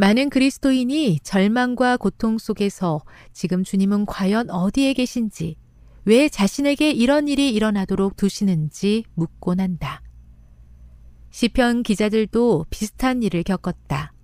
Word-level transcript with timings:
많은 0.00 0.30
그리스도인이 0.30 1.20
절망과 1.22 1.98
고통 1.98 2.38
속에서 2.38 3.02
지금 3.34 3.62
주님은 3.62 4.06
과연 4.06 4.48
어디에 4.48 4.94
계신지 4.94 5.56
왜 6.06 6.30
자신에게 6.30 6.90
이런 6.90 7.28
일이 7.28 7.52
일어나도록 7.52 8.16
두시는지 8.16 9.04
묻곤 9.12 9.60
한다. 9.60 10.00
시편 11.28 11.82
기자들도 11.82 12.64
비슷한 12.70 13.22
일을 13.22 13.42
겪었다. 13.42 14.14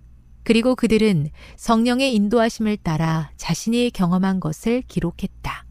그리고 0.43 0.75
그들은 0.75 1.29
성령의 1.57 2.15
인도하심을 2.15 2.77
따라 2.77 3.29
자신이 3.37 3.91
경험한 3.91 4.39
것을 4.39 4.81
기록했다. 4.87 5.67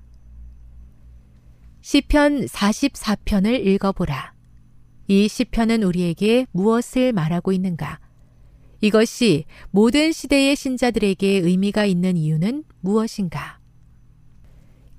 시편 1.81 2.47
44편을 2.47 3.67
읽어보라. 3.67 4.35
이 5.09 5.27
시편은 5.27 5.83
우리에게 5.83 6.47
무엇을 6.53 7.13
말하고 7.13 7.51
있는가? 7.51 8.06
이것이 8.81 9.45
모든 9.71 10.13
시대의 10.13 10.57
신자들에게 10.57 11.27
의미가 11.27 11.87
있는 11.87 12.17
이유는 12.17 12.65
무엇인가? 12.81 13.59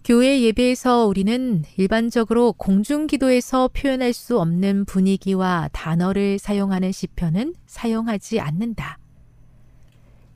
교회 0.04 0.42
예배에서 0.42 1.06
우리는 1.06 1.64
일반적으로 1.76 2.54
공중 2.54 3.08
기도에서 3.08 3.68
표현할 3.68 4.14
수 4.14 4.40
없는 4.40 4.86
분위기와 4.86 5.70
단어를 5.74 6.40
사용하는 6.40 6.94
시편은 6.94 7.56
사용하지 7.66 8.40
않는다. 8.40 9.00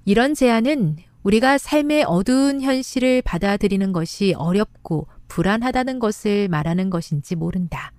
이런 0.03 0.33
제안은 0.33 0.97
우리가 1.23 1.57
삶의 1.57 2.03
어두운 2.05 2.61
현실을 2.61 3.21
받아들이는 3.21 3.93
것이 3.93 4.33
어렵고 4.35 5.07
불안하다는 5.29 5.99
것을 5.99 6.49
말하는 6.49 6.89
것인지 6.89 7.35
모른다. 7.35 7.93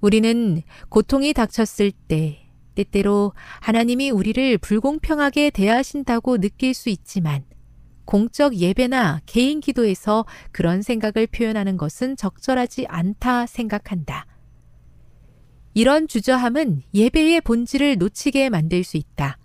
우리는 0.00 0.62
고통이 0.88 1.34
닥쳤을 1.34 1.90
때 1.90 2.45
때때로 2.76 3.32
하나님이 3.60 4.10
우리를 4.10 4.58
불공평하게 4.58 5.50
대하신다고 5.50 6.38
느낄 6.38 6.74
수 6.74 6.88
있지만 6.88 7.44
공적 8.04 8.54
예배나 8.54 9.20
개인 9.26 9.60
기도에서 9.60 10.24
그런 10.52 10.80
생각을 10.82 11.26
표현하는 11.26 11.76
것은 11.76 12.16
적절하지 12.16 12.86
않다 12.86 13.46
생각한다. 13.46 14.26
이런 15.74 16.08
주저함은 16.08 16.82
예배의 16.94 17.42
본질을 17.42 17.98
놓치게 17.98 18.48
만들 18.48 18.84
수 18.84 18.96
있다. 18.96 19.38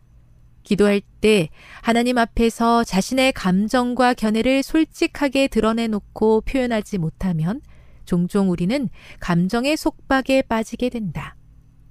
기도할 0.64 1.02
때 1.20 1.50
하나님 1.82 2.18
앞에서 2.18 2.84
자신의 2.84 3.34
감정과 3.34 4.14
견해를 4.14 4.64
솔직하게 4.64 5.48
드러내놓고 5.48 6.42
표현하지 6.42 7.00
못하면 7.00 7.62
종종 8.06 8.50
우리는 8.52 8.90
감정의 9.20 9.76
속박에 9.76 10.44
빠지게 10.44 10.90
된다. 10.90 11.36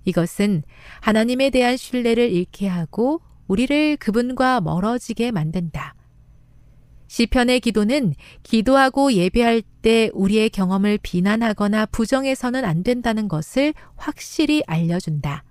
이것은 0.04 0.62
하나님에 1.00 1.50
대한 1.50 1.76
신뢰를 1.76 2.30
잃게 2.30 2.66
하고 2.68 3.20
우리를 3.48 3.96
그분과 3.96 4.60
멀어지게 4.60 5.32
만든다. 5.32 5.94
시편의 7.08 7.58
기도는 7.58 8.14
기도하고 8.44 9.12
예배할 9.12 9.62
때 9.82 10.10
우리의 10.14 10.48
경험을 10.50 10.98
비난하거나 11.02 11.86
부정해서는 11.86 12.64
안 12.64 12.84
된다는 12.84 13.26
것을 13.26 13.74
확실히 13.96 14.62
알려준다. 14.68 15.42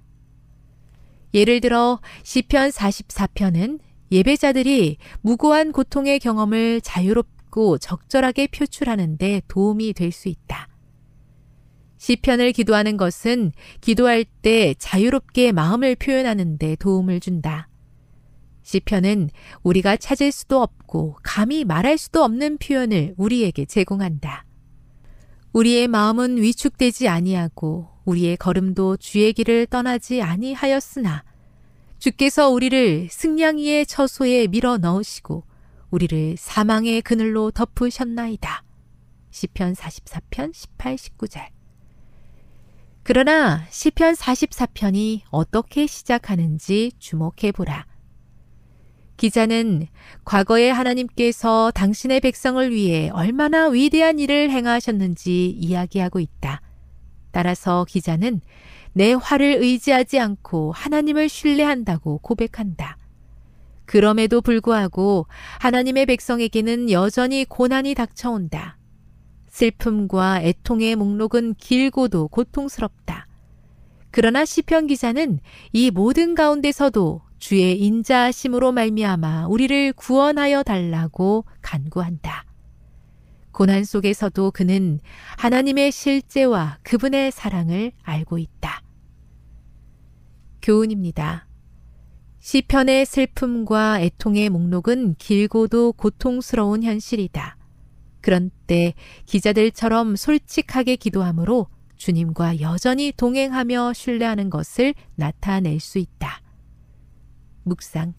예를 1.34 1.60
들어 1.60 2.00
시편 2.24 2.70
44편은 2.70 3.80
예배자들이 4.10 4.98
무고한 5.20 5.74
고통의 5.74 6.20
경험을 6.20 6.80
자유롭고 6.80 7.78
적절하게 7.78 8.48
표출하는 8.48 9.18
데 9.18 9.42
도움이 9.50 9.92
될 9.94 10.14
수 10.14 10.30
있다. 10.30 10.69
시편을 12.00 12.54
기도하는 12.54 12.98
것은 12.98 13.52
기도할 13.82 14.24
때 14.24 14.74
자유롭게 14.80 15.52
마음을 15.52 15.96
표현하는 15.96 16.58
데 16.58 16.76
도움을 16.78 17.20
준다. 17.20 17.68
시편은 18.64 19.30
우리가 19.64 19.98
찾을 19.98 20.32
수도 20.32 20.62
없고 20.62 21.18
감히 21.24 21.66
말할 21.66 21.98
수도 21.98 22.24
없는 22.24 22.58
표현을 22.58 23.16
우리에게 23.18 23.66
제공한다. 23.66 24.46
우리의 25.52 25.88
마음은 25.88 26.38
위축되지 26.38 27.10
아니하고 27.10 27.90
우리의 28.06 28.38
걸음도 28.38 28.98
주의 28.98 29.34
길을 29.34 29.66
떠나지 29.66 30.22
아니하였으나 30.22 31.24
주께서 31.98 32.50
우리를 32.50 33.10
승냥이의 33.12 33.86
처소에 33.86 34.48
밀어 34.48 34.78
넣으시고 34.78 35.44
우리를 35.92 36.36
사망의 36.38 37.02
그늘로 37.02 37.52
덮으셨나이다. 37.52 38.64
시편 39.32 39.74
44편 39.74 40.54
18, 40.54 40.96
19절. 40.96 41.59
그러나 43.12 43.66
시편 43.72 44.14
44편이 44.14 45.22
어떻게 45.32 45.88
시작하는지 45.88 46.92
주목해 47.00 47.52
보라. 47.56 47.88
기자는 49.18 49.88
과거에 50.24 50.70
하나님께서 50.70 51.72
당신의 51.72 52.20
백성을 52.20 52.72
위해 52.72 53.10
얼마나 53.10 53.68
위대한 53.70 54.20
일을 54.20 54.52
행하셨는지 54.52 55.50
이야기하고 55.50 56.20
있다. 56.20 56.62
따라서 57.32 57.84
기자는 57.90 58.42
내 58.94 59.14
화를 59.14 59.56
의지하지 59.60 60.20
않고 60.20 60.72
하나님을 60.74 61.30
신뢰한다고 61.30 62.20
고백한다. 62.20 62.96
그럼에도 63.86 64.40
불구하고 64.40 65.26
하나님의 65.58 66.06
백성에게는 66.06 66.92
여전히 66.92 67.44
고난이 67.46 67.96
닥쳐온다. 67.96 68.79
슬픔과 69.60 70.42
애통의 70.42 70.96
목록은 70.96 71.56
길고도 71.56 72.30
고통스럽다. 72.30 73.28
그러나 74.10 74.46
시편 74.46 74.88
기자는 74.88 75.40
이 75.74 75.92
모든 75.92 76.34
가운데서도 76.34 77.22
주의 77.40 77.78
인자하심으로 77.82 78.72
말미암아 78.72 79.48
우리를 79.48 79.94
구원하여 79.94 80.64
달라고 80.64 81.44
간구한다. 81.62 82.46
고난 83.52 83.84
속에서도 83.84 84.52
그는 84.52 85.02
하나님의 85.38 85.92
실제와 85.92 86.78
그분의 86.84 87.32
사랑을 87.32 87.92
알고 88.04 88.38
있다. 88.38 88.82
교훈입니다. 90.62 91.48
시편의 92.40 93.06
슬픔과 93.06 94.00
애통의 94.00 94.50
목록은 94.50 95.16
길고도 95.16 95.94
고통스러운 95.94 96.84
현실이다. 96.84 97.59
그런 98.30 98.52
때 98.68 98.94
기자들처럼 99.26 100.16
솔직하게 100.16 100.98
기도함으로 100.98 101.66
주님과 101.96 102.62
여전히 102.62 103.12
동행하며 103.12 103.94
신뢰하는 103.94 104.52
것을 104.52 104.94
나타낼 105.16 105.80
수 105.80 105.98
있다. 105.98 106.44
묵상. 107.64 108.14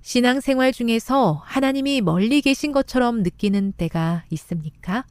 신앙생활 0.00 0.72
중에서 0.72 1.42
하나님이 1.44 2.00
멀리 2.00 2.40
계신 2.40 2.72
것처럼 2.72 3.22
느끼는 3.22 3.72
때가 3.72 4.24
있습니까? 4.30 5.04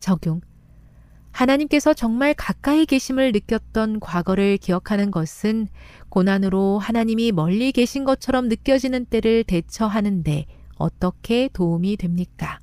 적용. 0.00 0.40
하나님께서 1.30 1.92
정말 1.92 2.32
가까이 2.32 2.86
계심을 2.86 3.32
느꼈던 3.32 4.00
과거를 4.00 4.56
기억하는 4.56 5.10
것은 5.10 5.68
고난으로 6.08 6.78
하나님이 6.78 7.32
멀리 7.32 7.70
계신 7.70 8.04
것처럼 8.04 8.48
느껴지는 8.48 9.04
때를 9.04 9.44
대처하는데 9.44 10.46
어떻게 10.78 11.50
도움이 11.52 11.98
됩니까? 11.98 12.58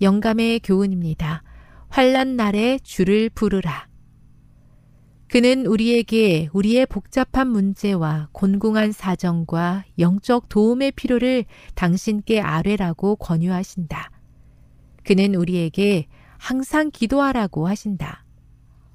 영감의 0.00 0.60
교훈입니다. 0.60 1.42
환란 1.88 2.36
날에 2.36 2.78
주를 2.82 3.30
부르라. 3.30 3.88
그는 5.28 5.66
우리에게 5.66 6.48
우리의 6.52 6.86
복잡한 6.86 7.48
문제와 7.48 8.28
곤궁한 8.32 8.92
사정과 8.92 9.84
영적 9.98 10.48
도움의 10.48 10.92
필요를 10.92 11.44
당신께 11.74 12.40
아뢰라고 12.40 13.16
권유하신다. 13.16 14.10
그는 15.04 15.34
우리에게 15.34 16.06
항상 16.38 16.90
기도하라고 16.90 17.66
하신다. 17.66 18.24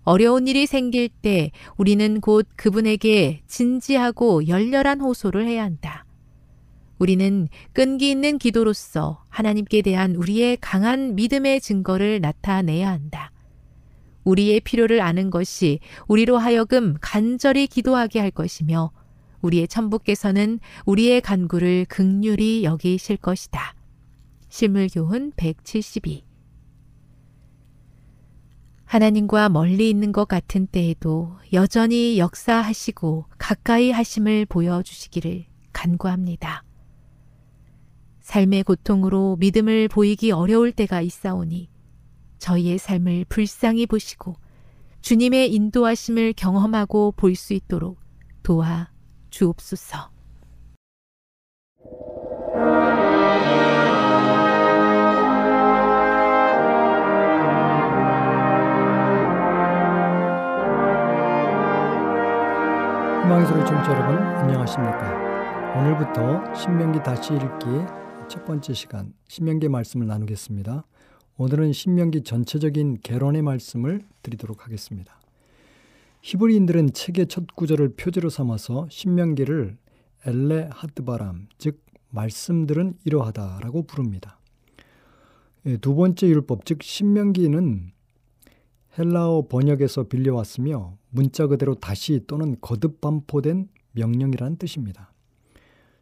어려운 0.04 0.47
일이 0.47 0.65
생길 0.65 1.09
때 1.09 1.51
우리는 1.77 2.21
곧 2.21 2.47
그분에게 2.56 3.44
진지하고 3.47 4.47
열렬한 4.47 5.01
호소를 5.01 5.45
해야 5.45 5.63
한다. 5.63 6.06
우리는 7.01 7.48
끈기 7.74 8.12
있는 8.12 8.38
기도로서 8.38 9.25
하나님께 9.30 9.81
대한 9.81 10.15
우리의 10.15 10.57
강한 10.62 11.15
믿음의 11.15 11.59
증거를 11.59 12.21
나타내야 12.21 12.88
한다. 12.92 13.31
우리의 14.24 14.59
필요를 14.59 15.01
아는 15.01 15.31
것이 15.31 15.80
우리로 16.07 16.38
하여금 16.38 16.95
간절히 17.01 17.65
기도하게 17.65 18.19
할 18.19 18.30
것이며 18.30 18.92
우리의 19.42 19.68
천부께서는 19.68 20.59
우리의 20.86 21.21
간구를 21.21 21.88
극률히 21.89 22.63
여기실 22.63 23.18
것이다. 23.18 23.74
실물교훈 24.50 25.31
172 25.36 26.24
하나님과 28.86 29.50
멀리 29.50 29.89
있는 29.89 30.12
것 30.12 30.27
같은 30.27 30.68
때에도 30.68 31.36
여전히 31.51 32.19
역사하시고 32.19 33.25
가까이 33.39 33.89
하심을 33.89 34.45
보여주시기를 34.45 35.45
간구합니다. 35.74 36.63
삶의 38.31 38.63
고통으로 38.63 39.36
믿음을 39.42 39.89
보이기 39.89 40.31
어려울 40.31 40.72
때가 40.72 41.01
있사오니 41.01 41.69
저희의 42.38 42.78
삶을 42.78 43.25
불쌍히 43.28 43.86
보시고 43.86 44.36
주님의 45.01 45.54
인도하심을 45.54 46.31
경험하고 46.38 47.12
볼 47.18 47.36
수 47.36 47.54
있도록 47.54 48.00
도와 48.42 48.89
주옵소서. 49.31 50.12
희망의 63.24 63.45
청취자 63.45 63.92
여러분 63.92 64.16
안녕하십니까 64.38 65.75
오늘부터 65.75 66.54
신명기 66.54 67.04
다시 67.04 67.33
읽기의 67.33 68.00
첫 68.31 68.45
번째 68.45 68.74
시간 68.74 69.13
신명기 69.28 69.68
말씀을 69.68 70.07
나누겠습니다 70.07 70.86
오늘은 71.36 71.74
신명기 71.74 72.24
전체적인 72.24 73.00
개론의 73.04 73.42
말씀을 73.42 74.06
드리도록 74.24 74.66
하겠습니다. 74.66 75.19
히브리인들은 76.22 76.94
책의 76.94 77.28
첫 77.28 77.45
구절을 77.54 77.95
표제로 77.98 78.30
삼아서 78.30 78.88
신명기를 78.89 79.78
엘레 80.25 80.69
하드바람, 80.72 81.50
즉 81.57 81.83
말씀들은 82.12 83.00
이러하다라고 83.04 83.83
부릅니다. 83.83 84.39
예, 85.66 85.75
두 85.75 85.94
번째 85.94 86.30
율법, 86.30 86.66
즉 86.66 86.83
신명기는 86.83 87.92
헬라어 88.98 89.48
번역에서 89.50 90.04
빌려왔으며 90.04 90.98
문자 91.10 91.48
그대로 91.48 91.75
다시 91.75 92.22
또는 92.28 92.56
거듭 92.62 93.01
반포된 93.01 93.68
명령이라는 93.92 94.56
뜻입니다. 94.56 95.11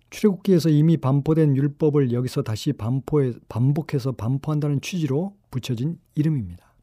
출애굽기에서 0.09 0.69
이미 0.69 0.97
반포된 0.97 1.55
율법을 1.55 2.11
여기서 2.11 2.41
다시 2.41 2.73
반포해, 2.73 3.33
반복해서 3.47 4.11
반포한다는 4.13 4.81
취지로 4.81 5.35
붙여진 5.51 5.99
이름입니다. 6.15 6.73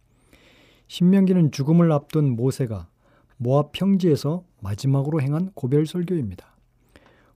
신명기는 0.88 1.50
죽음을 1.50 1.90
앞둔 1.90 2.36
모세가 2.36 2.88
모압 3.38 3.72
평지에서 3.72 4.44
마지막으로 4.60 5.20
행한 5.20 5.50
고별 5.54 5.86
설교입니다. 5.86 6.56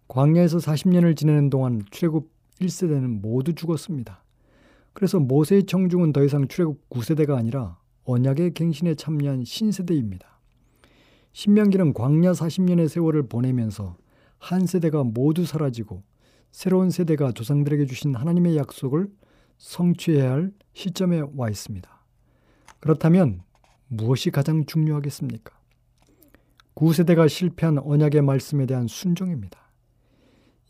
광야에서 0.08 0.58
40년을 0.58 1.16
지내는 1.16 1.50
동안 1.50 1.82
출애굽 1.90 2.30
1세대는 2.60 3.20
모두 3.20 3.54
죽었습니다. 3.54 4.22
그래서 4.92 5.18
모세의 5.18 5.64
청중은 5.64 6.12
더 6.12 6.24
이상 6.24 6.48
출애굽 6.48 6.88
9세대가 6.90 7.36
아니라 7.36 7.78
언약의 8.04 8.54
갱신에 8.54 8.94
참여한 8.94 9.44
신세대입니다. 9.44 10.40
신명기는 11.32 11.94
광야 11.94 12.32
40년의 12.32 12.88
세월을 12.88 13.28
보내면서 13.28 13.96
한 14.40 14.66
세대가 14.66 15.04
모두 15.04 15.46
사라지고 15.46 16.02
새로운 16.50 16.90
세대가 16.90 17.30
조상들에게 17.30 17.86
주신 17.86 18.16
하나님의 18.16 18.56
약속을 18.56 19.08
성취해야 19.58 20.32
할 20.32 20.52
시점에 20.72 21.22
와 21.36 21.48
있습니다. 21.48 21.88
그렇다면 22.80 23.42
무엇이 23.86 24.30
가장 24.30 24.64
중요하겠습니까? 24.66 25.56
구세대가 26.74 27.28
실패한 27.28 27.78
언약의 27.78 28.22
말씀에 28.22 28.66
대한 28.66 28.88
순종입니다. 28.88 29.60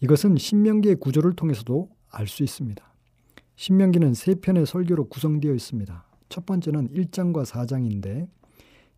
이것은 0.00 0.36
신명기의 0.36 0.96
구조를 0.96 1.34
통해서도 1.34 1.88
알 2.10 2.26
수 2.26 2.42
있습니다. 2.42 2.84
신명기는 3.54 4.14
세 4.14 4.34
편의 4.34 4.66
설교로 4.66 5.08
구성되어 5.08 5.54
있습니다. 5.54 6.04
첫 6.28 6.46
번째는 6.46 6.88
1장과 6.88 7.44
4장인데 7.44 8.28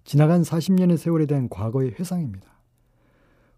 지나간 0.05 0.43
40년의 0.43 0.97
세월에 0.97 1.27
대한 1.27 1.49
과거의 1.49 1.95
회상입니다. 1.99 2.62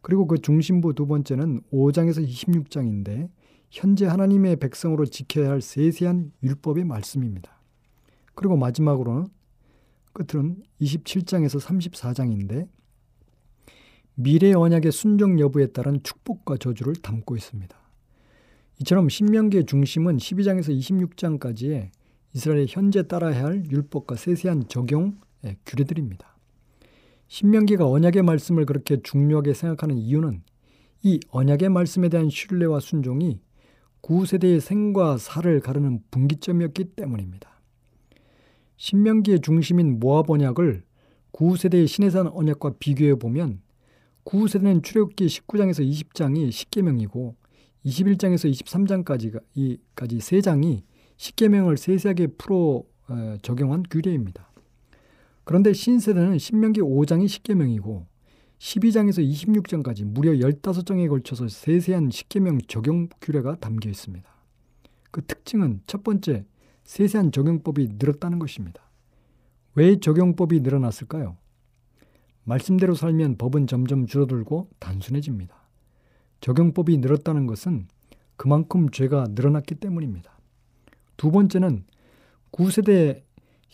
그리고 0.05 0.27
그 0.27 0.39
중심부 0.39 0.93
두 0.93 1.07
번째는 1.07 1.63
5장에서 1.73 2.23
26장인데 2.23 3.31
현재 3.71 4.05
하나님의 4.05 4.57
백성으로 4.57 5.07
지켜야 5.07 5.49
할 5.49 5.63
세세한 5.63 6.31
율법의 6.43 6.85
말씀입니다. 6.85 7.59
그리고 8.35 8.59
마지막으로는 8.59 9.29
끝으로는 10.13 10.63
27장에서 10.83 11.59
34장인데 11.59 12.69
미래 14.15 14.53
언약의 14.53 14.93
순종 14.93 15.41
여부에 15.41 15.69
따른 15.69 16.03
축복과 16.03 16.59
저주를 16.59 16.97
담고 16.97 17.35
있습니다. 17.35 17.75
이처럼 18.83 19.09
신명기의 19.09 19.65
중심은 19.65 20.19
12장에서 20.19 20.79
26장까지의 20.79 21.89
이스라엘의 22.35 22.67
현재 22.69 23.09
따라야 23.09 23.43
할 23.43 23.65
율법과 23.71 24.17
세세한 24.17 24.69
적용 24.69 25.19
규례들입니다. 25.65 26.34
신명기가 27.35 27.85
언약의 27.89 28.23
말씀을 28.23 28.65
그렇게 28.65 29.03
중요하게 29.03 29.55
생각하는 29.55 29.99
이유는 29.99 30.45
이 31.03 31.19
언약의 31.31 31.69
말씀에 31.69 32.09
대한 32.09 32.31
신뢰와 32.31 32.79
순종이 32.79 33.41
구세대의 34.03 34.61
생과 34.61 35.19
사를 35.19 35.59
가르는 35.59 36.05
분기점이었기 36.13 36.85
때문입니다. 36.95 37.61
신명기의 38.77 39.41
중심인 39.41 39.99
모압 39.99 40.31
언약을 40.31 40.85
구세대의 41.33 41.89
신해산 41.89 42.29
언약과 42.29 42.75
비교해 42.79 43.17
보면 43.17 43.63
구세대는 44.23 44.83
출애굽기 44.83 45.27
19장에서 45.27 45.81
20장이 45.85 46.51
10계명이고 46.51 47.35
21장에서 47.85 48.49
23장까지가 48.49 49.43
이까지 49.55 50.21
세 50.21 50.41
장이 50.41 50.85
10계명을 51.17 51.79
세세하게 51.79 52.29
풀어 52.39 52.85
어, 53.09 53.37
적용한 53.43 53.83
규례입니다. 53.91 54.54
그런데 55.45 55.73
신세대는 55.73 56.39
신명기 56.39 56.81
5장이 56.81 57.27
10계명이고 57.27 58.07
12장에서 58.59 59.23
26장까지 59.23 60.05
무려 60.05 60.33
15장에 60.33 61.09
걸쳐서 61.09 61.49
세세한 61.49 62.09
10계명 62.09 62.67
적용 62.67 63.09
규례가 63.21 63.57
담겨 63.57 63.91
있습니다. 63.91 64.29
그 65.11 65.25
특징은 65.25 65.83
첫 65.87 66.03
번째, 66.03 66.47
세세한 66.85 67.33
적용법이 67.33 67.97
늘었다는 67.99 68.39
것입니다. 68.39 68.83
왜 69.75 70.01
적용법이 70.01 70.61
늘어났을까요? 70.61 71.37
말씀대로 72.45 72.95
살면 72.95 73.37
법은 73.37 73.67
점점 73.67 74.07
줄어들고 74.07 74.71
단순해집니다. 74.79 75.55
적용법이 76.41 76.99
늘었다는 76.99 77.47
것은 77.47 77.89
그만큼 78.37 78.91
죄가 78.91 79.29
늘어났기 79.31 79.77
때문입니다. 79.77 80.39
두 81.17 81.31
번째는 81.31 81.85
9세대 82.53 83.23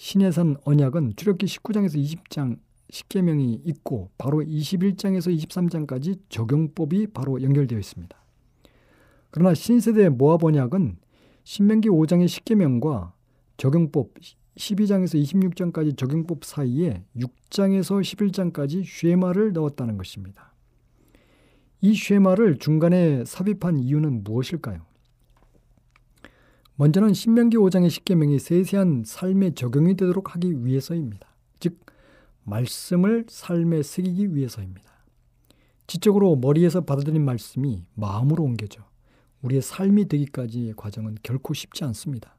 신해산 0.02 0.56
언약은 0.64 1.12
출애굽기 1.14 1.44
19장에서 1.44 2.02
20장 2.02 2.58
10계명이 2.90 3.60
있고 3.66 4.10
바로 4.16 4.38
21장에서 4.38 5.28
23장까지 5.30 6.18
적용법이 6.30 7.08
바로 7.08 7.42
연결되어 7.42 7.78
있습니다. 7.78 8.16
그러나 9.30 9.52
신세대 9.52 10.08
모압 10.08 10.42
언약은 10.42 10.96
신명기 11.44 11.90
5장의 11.90 12.24
10계명과 12.24 13.12
적용법 13.58 14.14
12장에서 14.56 15.22
26장까지 15.22 15.94
적용법 15.98 16.46
사이에 16.46 17.04
6장에서 17.18 18.00
11장까지 18.00 18.82
쉐마를 18.86 19.52
넣었다는 19.52 19.98
것입니다. 19.98 20.54
이 21.82 21.94
쉐마를 21.94 22.58
중간에 22.58 23.26
삽입한 23.26 23.78
이유는 23.78 24.24
무엇일까요? 24.24 24.89
먼저는 26.80 27.12
신명기 27.12 27.58
5장의 27.58 27.88
10계명이 27.88 28.38
세세한 28.38 29.02
삶에 29.04 29.50
적용이 29.50 29.96
되도록 29.96 30.34
하기 30.34 30.64
위해서입니다. 30.64 31.28
즉 31.58 31.78
말씀을 32.44 33.26
삶에 33.28 33.82
새기기 33.82 34.34
위해서입니다. 34.34 34.90
지적으로 35.86 36.36
머리에서 36.36 36.80
받아들인 36.80 37.22
말씀이 37.22 37.84
마음으로 37.92 38.44
옮겨져 38.44 38.82
우리의 39.42 39.60
삶이 39.60 40.08
되기까지의 40.08 40.72
과정은 40.74 41.18
결코 41.22 41.52
쉽지 41.52 41.84
않습니다. 41.84 42.34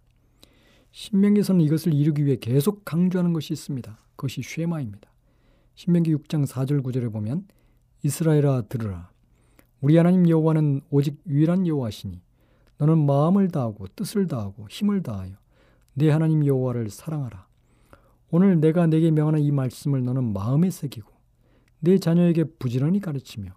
신명기에서는 0.91 1.61
이것을 1.61 1.93
이루기 1.93 2.25
위해 2.25 2.37
계속 2.41 2.83
강조하는 2.83 3.33
것이 3.33 3.53
있습니다. 3.53 3.95
그것이 4.15 4.41
쉐마입니다. 4.41 5.07
신명기 5.75 6.15
6장 6.15 6.47
4절 6.47 6.81
9절에 6.81 7.13
보면 7.13 7.45
이스라엘아 8.01 8.63
들으라 8.69 9.11
우리 9.81 9.97
하나님 9.97 10.27
여호와는 10.27 10.81
오직 10.89 11.21
유일한 11.27 11.67
여호와시니 11.67 12.21
너는 12.81 13.05
마음을 13.05 13.49
다하고 13.49 13.85
뜻을 13.95 14.25
다하고 14.27 14.67
힘을 14.67 15.03
다하여 15.03 15.33
내 15.93 16.09
하나님 16.09 16.43
여호와를 16.43 16.89
사랑하라. 16.89 17.45
오늘 18.31 18.59
내가 18.59 18.87
내게 18.87 19.11
명하는 19.11 19.39
이 19.41 19.51
말씀을 19.51 20.03
너는 20.03 20.33
마음에 20.33 20.71
새기고 20.71 21.11
내 21.79 21.99
자녀에게 21.99 22.45
부지런히 22.57 22.99
가르치며 22.99 23.51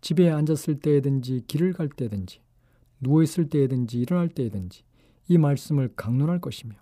집에 0.00 0.28
앉았을 0.28 0.80
때에든지 0.80 1.44
길을 1.46 1.72
갈 1.72 1.88
때든지 1.88 2.40
누워 3.00 3.22
있을 3.22 3.48
때에든지 3.48 4.00
일어날 4.00 4.28
때에든지 4.28 4.82
이 5.28 5.38
말씀을 5.38 5.92
강론할 5.94 6.40
것이며 6.40 6.74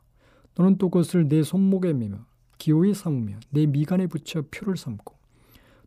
너는 0.57 0.79
또 0.79 0.89
그것을 0.89 1.29
내 1.29 1.43
손목에 1.43 1.93
매며 1.93 2.25
기호에 2.57 2.95
삼으며 2.95 3.39
내 3.51 3.67
미간에 3.67 4.07
붙여 4.07 4.43
표를 4.51 4.79
삼고 4.79 5.15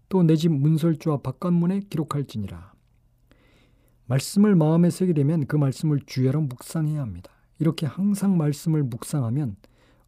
또 0.09 0.21
내 0.23 0.35
집 0.35 0.51
문설주와 0.51 1.17
바깥문에 1.17 1.81
기록할지니라. 1.89 2.73
말씀을 4.09 4.55
마음에 4.55 4.89
새기려면 4.89 5.45
그 5.45 5.55
말씀을 5.55 5.99
주야로 6.05 6.41
묵상해야 6.41 6.99
합니다. 6.99 7.31
이렇게 7.59 7.85
항상 7.85 8.37
말씀을 8.37 8.83
묵상하면 8.83 9.55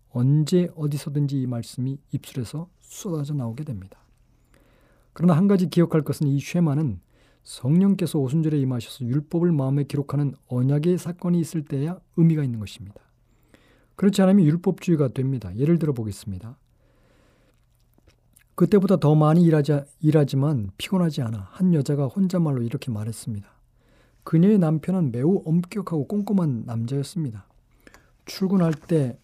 언제 0.10 0.70
어디서든지 0.76 1.40
이 1.40 1.46
말씀이 1.46 2.00
입술에서 2.12 2.68
쏟아져 2.80 3.36
나오게 3.36 3.64
됩니다. 3.64 4.00
그러나 5.14 5.38
한 5.38 5.48
가지 5.48 5.70
기억할 5.70 6.02
것은 6.02 6.28
이 6.28 6.40
쉐마는 6.40 7.00
성령께서 7.44 8.18
오순절에 8.18 8.58
임하셔서 8.60 9.06
율법을 9.06 9.52
마음에 9.52 9.84
기록하는 9.84 10.34
언약의 10.48 10.98
사건이 10.98 11.40
있을 11.40 11.64
때야 11.64 12.00
의미가 12.18 12.44
있는 12.44 12.60
것입니다. 12.60 13.02
그렇지 13.96 14.22
않으면 14.24 14.46
율법주의가 14.46 15.10
됩니다. 15.10 15.56
예를 15.56 15.78
들어 15.78 15.94
보겠습니다. 15.94 16.58
그때보다 18.56 18.98
더 18.98 19.14
많이 19.14 19.44
일하지, 19.44 19.82
일하지만 20.00 20.72
피곤하지 20.78 21.22
않아 21.22 21.50
한 21.52 21.74
여자가 21.76 22.08
혼잣말로 22.08 22.64
이렇게 22.64 22.92
말했습니다. 22.92 23.61
그녀의 24.24 24.60
남편은 24.60 25.12
매우 25.12 25.42
엄격하고 25.46 26.08
꼼꼼한 26.08 26.64
남자였습니다. 26.66 27.48
출근할 28.26 28.74
때 28.74 29.18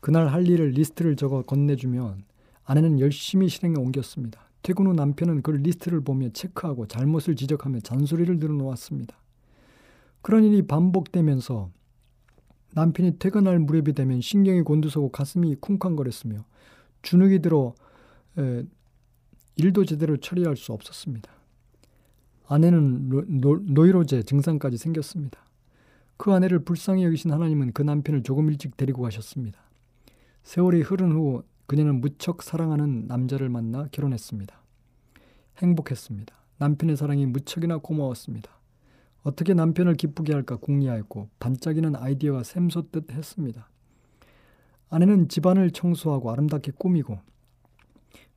그날 0.00 0.28
할 0.28 0.48
일을 0.48 0.70
리스트를 0.70 1.16
적어 1.16 1.42
건네주면 1.42 2.24
아내는 2.64 3.00
열심히 3.00 3.48
실행에 3.48 3.76
옮겼습니다. 3.76 4.40
퇴근 4.62 4.86
후 4.86 4.92
남편은 4.92 5.42
그 5.42 5.50
리스트를 5.50 6.00
보며 6.00 6.28
체크하고 6.30 6.86
잘못을 6.86 7.36
지적하며 7.36 7.80
잔소리를 7.80 8.38
늘어놓았습니다. 8.38 9.16
그런 10.20 10.44
일이 10.44 10.62
반복되면서 10.66 11.70
남편이 12.74 13.18
퇴근할 13.18 13.58
무렵이 13.58 13.94
되면 13.94 14.20
신경이 14.20 14.62
곤두서고 14.62 15.10
가슴이 15.10 15.56
쿵쾅거렸으며 15.56 16.44
주눅이 17.02 17.40
들어 17.40 17.74
에, 18.36 18.64
일도 19.56 19.84
제대로 19.84 20.16
처리할 20.16 20.56
수 20.56 20.72
없었습니다. 20.72 21.30
아내는 22.48 23.10
노이로제 23.66 24.22
증상까지 24.22 24.78
생겼습니다. 24.78 25.38
그 26.16 26.32
아내를 26.32 26.60
불쌍히 26.60 27.04
여기신 27.04 27.30
하나님은 27.30 27.72
그 27.72 27.82
남편을 27.82 28.22
조금 28.22 28.48
일찍 28.48 28.76
데리고 28.76 29.02
가셨습니다. 29.02 29.60
세월이 30.42 30.80
흐른 30.80 31.12
후 31.12 31.42
그녀는 31.66 32.00
무척 32.00 32.42
사랑하는 32.42 33.06
남자를 33.06 33.50
만나 33.50 33.86
결혼했습니다. 33.92 34.58
행복했습니다. 35.58 36.34
남편의 36.56 36.96
사랑이 36.96 37.26
무척이나 37.26 37.76
고마웠습니다. 37.76 38.50
어떻게 39.22 39.52
남편을 39.52 39.94
기쁘게 39.94 40.32
할까 40.32 40.56
궁리하였고 40.56 41.28
반짝이는 41.38 41.96
아이디어가 41.96 42.44
샘솟듯 42.44 43.12
했습니다. 43.12 43.68
아내는 44.88 45.28
집안을 45.28 45.70
청소하고 45.72 46.32
아름답게 46.32 46.72
꾸미고 46.78 47.18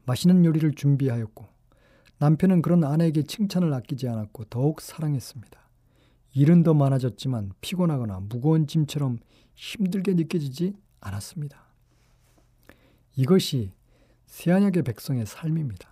맛있는 0.06 0.44
요리를 0.44 0.74
준비하였고 0.74 1.51
남편은 2.22 2.62
그런 2.62 2.84
아내에게 2.84 3.24
칭찬을 3.24 3.74
아끼지 3.74 4.08
않았고 4.08 4.44
더욱 4.46 4.80
사랑했습니다. 4.80 5.60
일은 6.36 6.62
더 6.62 6.76
많아졌지만 6.76 7.52
피곤하거나 7.62 8.20
무거운 8.30 8.68
짐처럼 8.68 9.18
힘들게 9.56 10.14
느껴지지 10.14 10.76
않았습니다. 11.00 11.60
이것이 13.16 13.72
새한약의 14.28 14.84
백성의 14.84 15.26
삶입니다. 15.26 15.90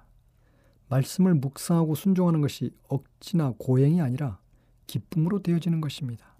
말씀을 0.87 1.33
묵상하고 1.33 1.95
순종하는 1.95 2.41
것이 2.41 2.75
억지나 2.87 3.55
고행이 3.57 3.99
아니라 3.99 4.39
기쁨으로 4.85 5.41
되어지는 5.41 5.81
것입니다. 5.81 6.35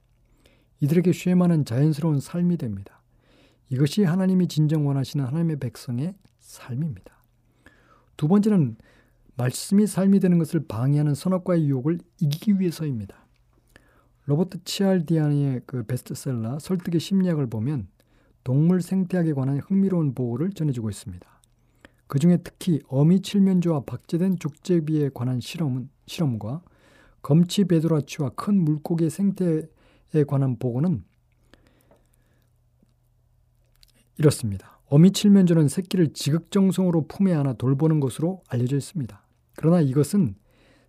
이들에게 0.81 1.11
쉐마는 1.11 1.65
자연스러운 1.65 2.19
삶이 2.19 2.57
됩니다. 2.57 3.01
이것이 3.69 4.03
하나님이 4.03 4.49
진정 4.49 4.85
원하시는 4.85 5.25
하나님의 5.25 5.57
백성의 5.57 6.13
삶입니다. 6.37 7.11
두 8.17 8.27
번째는 8.27 8.77
말씀이 9.39 9.87
삶이 9.87 10.19
되는 10.19 10.37
것을 10.37 10.65
방해하는 10.67 11.15
선악과의 11.15 11.65
유혹을 11.69 11.99
이기기 12.19 12.59
위해서입니다. 12.59 13.25
로버트 14.25 14.65
치알디안의 14.65 15.61
그 15.65 15.83
베스트셀러 15.83 16.59
설득의 16.59 16.99
심리학을 16.99 17.47
보면 17.47 17.87
동물 18.43 18.81
생태학에 18.81 19.31
관한 19.31 19.59
흥미로운 19.59 20.13
보고를 20.13 20.51
전해주고 20.51 20.89
있습니다. 20.89 21.25
그 22.07 22.19
중에 22.19 22.39
특히 22.43 22.81
어미 22.89 23.21
칠면조와 23.21 23.83
박제된 23.85 24.39
족제비에 24.39 25.11
관한 25.13 25.39
실험은, 25.39 25.89
실험과 26.05 26.61
검치 27.21 27.63
베드라치와 27.63 28.31
큰 28.31 28.61
물고기의 28.61 29.09
생태에 29.09 30.23
관한 30.27 30.57
보고는 30.59 31.05
이렇습니다. 34.17 34.81
어미 34.87 35.11
칠면조는 35.13 35.69
새끼를 35.69 36.11
지극정성으로 36.11 37.07
품에 37.07 37.33
안아 37.33 37.53
돌보는 37.53 38.01
것으로 38.01 38.43
알려져 38.49 38.75
있습니다. 38.75 39.28
그러나 39.59 39.81
이것은 39.81 40.35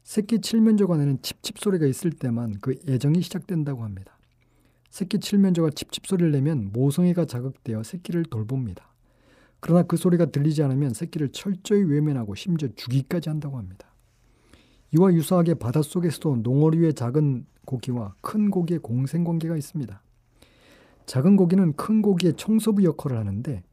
새끼 0.05 0.41
칠면조가 0.41 0.97
내는 0.97 1.21
칩칩 1.23 1.59
소리가 1.59 1.87
있을 1.87 2.12
때만 2.12 2.55
그 2.61 2.77
애정이 2.89 3.21
시작된다고 3.21 3.83
합니다. 3.83 4.17
새끼 4.91 5.19
칠면조가 5.19 5.71
칩칩 5.71 6.07
소리를 6.07 6.31
내면 6.31 6.71
모성애가 6.73 7.25
자극되어 7.25 7.83
새끼를 7.83 8.27
돌봅니다. 8.27 8.95
그러나 9.59 9.83
그 9.83 9.97
소리가 9.97 10.27
들리지 10.27 10.62
않으면 10.62 10.95
새끼를 10.95 11.31
철저히 11.31 11.83
외면하고 11.83 12.37
심지어 12.37 12.69
죽이까지 12.77 13.29
한다고 13.29 13.59
합니다. 13.59 13.93
이와 14.93 15.15
유사하게 15.15 15.55
바닷속에서도 15.55 16.37
농어류의 16.37 16.95
작은 16.95 17.47
고기와 17.67 18.15
큰 18.21 18.53
고기의 18.53 18.79
공생관계가 18.79 19.57
있습니다. 19.57 20.00
작은 21.07 21.35
고기는 21.35 21.73
큰 21.73 22.03
고기의 22.03 22.35
청소부 22.37 22.85
역할을 22.85 23.19
하는데 23.19 23.65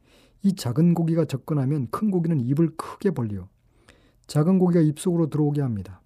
이 0.41 0.55
작은 0.55 0.95
고기가 0.95 1.25
접근하면 1.25 1.87
큰 1.91 2.09
고기는 2.09 2.39
입을 2.39 2.75
크게 2.77 3.11
벌려 3.11 3.47
작은 4.27 4.59
고기가 4.59 4.81
입속으로 4.81 5.29
들어오게 5.29 5.61
합니다. 5.61 6.01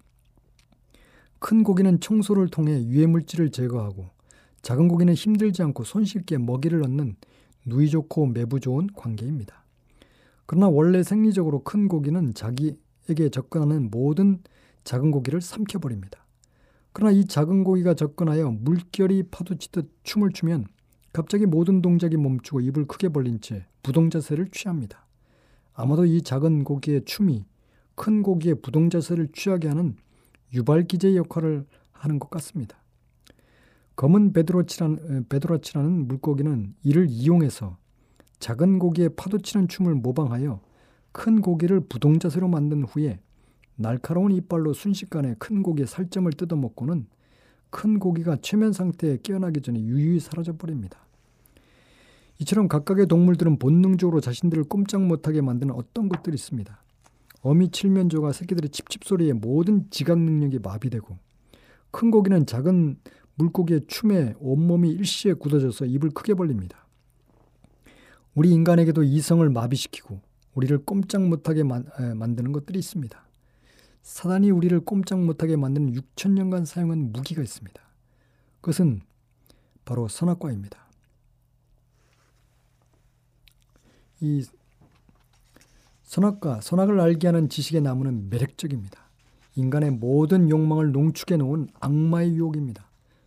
큰 1.38 1.64
고기는 1.64 1.98
청소를 2.00 2.48
통해 2.48 2.84
유해 2.84 3.06
물질을 3.06 3.50
제거하고 3.50 4.10
작은 4.62 4.86
고기는 4.86 5.12
힘들지 5.12 5.62
않고 5.62 5.82
손쉽게 5.82 6.38
먹이를 6.38 6.84
얻는 6.84 7.16
누이 7.66 7.90
좋고 7.90 8.26
매부 8.26 8.60
좋은 8.60 8.86
관계입니다. 8.94 9.64
그러나 10.46 10.68
원래 10.68 11.02
생리적으로 11.02 11.64
큰 11.64 11.88
고기는 11.88 12.32
자기에게 12.34 13.30
접근하는 13.32 13.90
모든 13.90 14.38
작은 14.84 15.10
고기를 15.10 15.40
삼켜버립니다. 15.40 16.24
그러나 16.92 17.12
이 17.12 17.24
작은 17.24 17.64
고기가 17.64 17.94
접근하여 17.94 18.50
물결이 18.50 19.24
파도치듯 19.30 19.90
춤을 20.04 20.30
추면 20.32 20.66
갑자기 21.12 21.46
모든 21.46 21.82
동작이 21.82 22.16
멈추고 22.16 22.60
입을 22.60 22.86
크게 22.86 23.08
벌린 23.08 23.40
채 23.40 23.66
부동자세를 23.82 24.48
취합니다. 24.52 25.06
아마도 25.74 26.04
이 26.04 26.22
작은 26.22 26.64
고기의 26.64 27.04
춤이 27.04 27.46
큰 27.94 28.22
고기의 28.22 28.56
부동자세를 28.62 29.28
취하게 29.32 29.68
하는 29.68 29.96
유발 30.52 30.84
기제 30.84 31.16
역할을 31.16 31.66
하는 31.92 32.18
것 32.18 32.30
같습니다. 32.30 32.76
검은 33.96 34.32
베드로치라는, 34.32 35.26
베드로치라는 35.28 36.08
물고기는 36.08 36.74
이를 36.82 37.06
이용해서 37.08 37.76
작은 38.38 38.78
고기의 38.78 39.10
파도치는 39.16 39.68
춤을 39.68 39.94
모방하여 39.94 40.60
큰 41.12 41.40
고기를 41.40 41.80
부동자세로 41.80 42.48
만든 42.48 42.82
후에 42.82 43.20
날카로운 43.76 44.32
이빨로 44.32 44.72
순식간에 44.72 45.36
큰 45.38 45.62
고기의 45.62 45.86
살점을 45.86 46.30
뜯어먹고는 46.32 47.06
큰 47.70 47.98
고기가 47.98 48.36
최면 48.42 48.72
상태에 48.72 49.18
깨어나기 49.22 49.60
전에 49.60 49.80
유유히 49.80 50.20
사라져 50.20 50.56
버립니다. 50.56 50.98
이처럼 52.38 52.68
각각의 52.68 53.06
동물들은 53.06 53.58
본능적으로 53.58 54.20
자신들을 54.20 54.64
꼼짝 54.64 55.02
못하게 55.02 55.40
만드는 55.40 55.74
어떤 55.74 56.08
것들이 56.08 56.34
있습니다. 56.34 56.81
어미 57.42 57.70
칠면조가 57.70 58.32
새끼들의 58.32 58.70
칩칩 58.70 59.04
소리에 59.04 59.32
모든 59.32 59.90
지각 59.90 60.18
능력이 60.18 60.60
마비되고 60.60 61.18
큰 61.90 62.10
고기는 62.10 62.46
작은 62.46 62.98
물고기의 63.34 63.82
춤에 63.88 64.34
온몸이 64.38 64.90
일시에 64.90 65.34
굳어져서 65.34 65.86
입을 65.86 66.10
크게 66.10 66.34
벌립니다. 66.34 66.86
우리 68.34 68.50
인간에게도 68.50 69.02
이성을 69.02 69.48
마비시키고 69.50 70.20
우리를 70.54 70.84
꼼짝 70.84 71.26
못하게 71.28 71.64
만, 71.64 71.84
에, 71.98 72.14
만드는 72.14 72.52
것들이 72.52 72.78
있습니다. 72.78 73.22
사단이 74.02 74.50
우리를 74.50 74.78
꼼짝 74.80 75.20
못하게 75.20 75.56
만드는 75.56 75.92
6천 75.92 76.32
년간 76.32 76.64
사용한 76.64 77.12
무기가 77.12 77.42
있습니다. 77.42 77.80
그것은 78.60 79.00
바로 79.84 80.08
선악과입니다. 80.08 80.78
이 84.20 84.44
선악과 86.12 86.60
선악을 86.60 87.00
알게 87.00 87.26
하는 87.28 87.48
지식의 87.48 87.80
나무는 87.80 88.28
매력적입니다. 88.28 89.00
인간의 89.54 89.92
모든 89.92 90.50
욕망을 90.50 90.92
농축해 90.92 91.38
놓은 91.38 91.68
악마의 91.80 92.34
유혹입니다. 92.34 92.86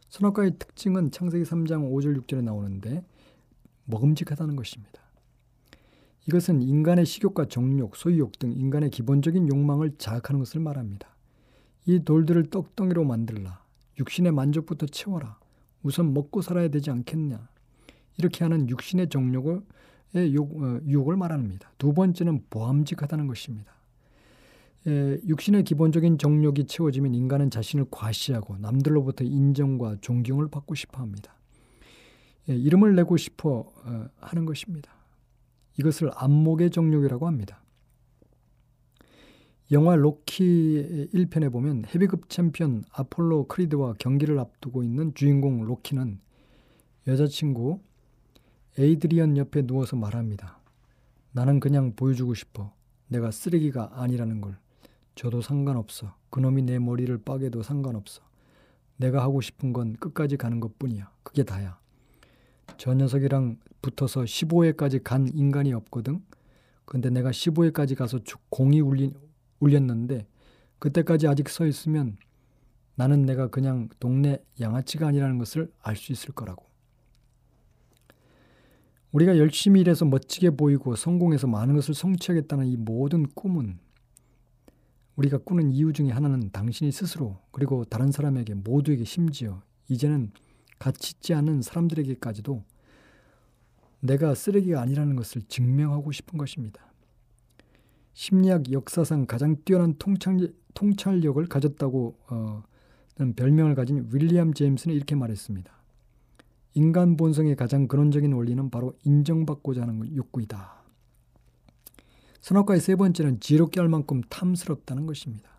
선악과의 0.09 0.59
특징은 0.59 1.09
창세기 1.09 1.45
3장 1.45 1.91
5절 1.91 2.15
6절에 2.21 2.43
나오는데 2.43 3.03
먹음직하다는 3.85 4.55
것입니다. 4.55 5.01
이것은 6.27 6.61
인간의 6.61 7.07
식욕과 7.07 7.45
정욕, 7.45 7.95
소유욕 7.95 8.37
등 8.37 8.53
인간의 8.53 8.91
기본적인 8.91 9.47
욕망을 9.47 9.95
자극하는 9.97 10.37
것을 10.37 10.61
말합니다. 10.61 11.07
이 11.87 12.03
돌들을 12.03 12.51
떡덩이로 12.51 13.03
만들라. 13.03 13.63
육신의 13.97 14.31
만족부터 14.31 14.85
채워라. 14.85 15.39
우선 15.81 16.13
먹고 16.13 16.43
살아야 16.43 16.67
되지 16.67 16.91
않겠냐. 16.91 17.49
이렇게 18.19 18.43
하는 18.43 18.69
육신의 18.69 19.09
정욕을 19.09 19.55
어, 19.55 19.63
유혹을 20.13 21.17
말합니다. 21.17 21.71
두 21.77 21.93
번째는 21.93 22.45
보암직하다는 22.49 23.27
것입니다. 23.27 23.73
에, 24.87 25.17
육신의 25.25 25.63
기본적인 25.63 26.17
정욕이 26.17 26.67
채워지면 26.67 27.15
인간은 27.15 27.49
자신을 27.49 27.85
과시하고 27.89 28.57
남들로부터 28.59 29.23
인정과 29.23 29.97
존경을 30.01 30.49
받고 30.49 30.75
싶어 30.75 31.01
합니다. 31.01 31.35
에, 32.47 32.55
이름을 32.55 32.95
내고 32.95 33.17
싶어 33.17 33.71
어, 33.83 34.05
하는 34.17 34.45
것입니다. 34.45 34.91
이것을 35.79 36.11
안목의 36.13 36.69
정욕이라고 36.69 37.27
합니다. 37.27 37.61
영화 39.71 39.95
로키 39.95 41.09
1편에 41.11 41.51
보면 41.51 41.85
헤비급 41.87 42.29
챔피언 42.29 42.83
아폴로 42.91 43.47
크리드와 43.47 43.95
경기를 43.97 44.37
앞두고 44.37 44.83
있는 44.83 45.15
주인공 45.15 45.65
로키는 45.65 46.19
여자친구 47.07 47.79
에이드리언 48.77 49.37
옆에 49.37 49.61
누워서 49.61 49.95
말합니다. 49.95 50.59
나는 51.31 51.59
그냥 51.61 51.93
보여주고 51.95 52.33
싶어. 52.33 52.73
내가 53.07 53.31
쓰레기가 53.31 53.91
아니라는 53.93 54.41
걸. 54.41 54.57
져도 55.15 55.41
상관없어. 55.41 56.13
그놈이 56.29 56.63
내 56.63 56.77
머리를 56.79 57.17
빠개도 57.19 57.63
상관없어. 57.63 58.21
내가 58.97 59.21
하고 59.21 59.39
싶은 59.39 59.71
건 59.71 59.93
끝까지 59.93 60.35
가는 60.35 60.59
것 60.59 60.77
뿐이야. 60.77 61.09
그게 61.23 61.43
다야. 61.43 61.79
저 62.77 62.93
녀석이랑 62.93 63.59
붙어서 63.81 64.23
15회까지 64.23 65.01
간 65.03 65.29
인간이 65.33 65.71
없거든. 65.71 66.21
근데 66.83 67.09
내가 67.09 67.31
15회까지 67.31 67.95
가서 67.95 68.19
공이 68.49 68.81
울리, 68.81 69.13
울렸는데 69.59 70.27
그때까지 70.79 71.27
아직 71.27 71.47
서 71.49 71.65
있으면 71.65 72.17
나는 72.95 73.25
내가 73.25 73.47
그냥 73.47 73.87
동네 73.99 74.43
양아치가 74.59 75.07
아니라는 75.07 75.37
것을 75.37 75.71
알 75.81 75.95
수 75.95 76.11
있을 76.11 76.33
거라고. 76.33 76.65
우리가 79.15 79.37
열심히 79.37 79.79
일해서 79.79 80.03
멋지게 80.03 80.51
보이고 80.51 80.93
성공해서 80.93 81.47
많은 81.47 81.73
것을 81.75 81.93
성취하겠다는 81.93 82.67
이 82.67 82.75
모든 82.75 83.25
꿈은 83.25 83.79
우리가 85.15 85.37
꾸는 85.37 85.71
이유 85.71 85.93
중에 85.93 86.09
하나는 86.09 86.51
당신이 86.51 86.91
스스로 86.91 87.37
그리고 87.51 87.85
다른 87.85 88.11
사람에게 88.11 88.55
모두에게 88.55 89.05
심지어 89.05 89.61
이제는 89.87 90.33
가치 90.79 91.13
있지 91.15 91.33
않은 91.33 91.61
사람들에게까지도 91.61 92.61
내가 94.01 94.35
쓰레기가 94.35 94.81
아니라는 94.81 95.15
것을 95.15 95.43
증명하고 95.43 96.11
싶은 96.11 96.37
것입니다. 96.37 96.81
심리학 98.11 98.69
역사상 98.73 99.27
가장 99.27 99.55
뛰어난 99.63 99.95
통찰, 99.97 100.51
통찰력을 100.73 101.45
가졌다고 101.45 102.17
어, 102.27 102.63
별명을 103.37 103.75
가진 103.75 104.09
윌리엄 104.11 104.53
제임스는 104.53 104.93
이렇게 104.93 105.15
말했습니다. 105.15 105.74
인간 106.75 107.15
본성의 107.15 107.55
가장 107.55 107.87
근원적인 107.87 108.33
원리는 108.33 108.69
바로 108.69 108.93
인정받고자 109.05 109.81
하는 109.81 110.13
욕구이다. 110.13 110.83
선악과의 112.41 112.81
세 112.81 112.97
번째는 112.97 113.39
지롭게 113.39 113.79
할 113.79 113.87
만큼 113.87 114.21
탐스럽다는 114.29 115.07
것입니다. 115.07 115.49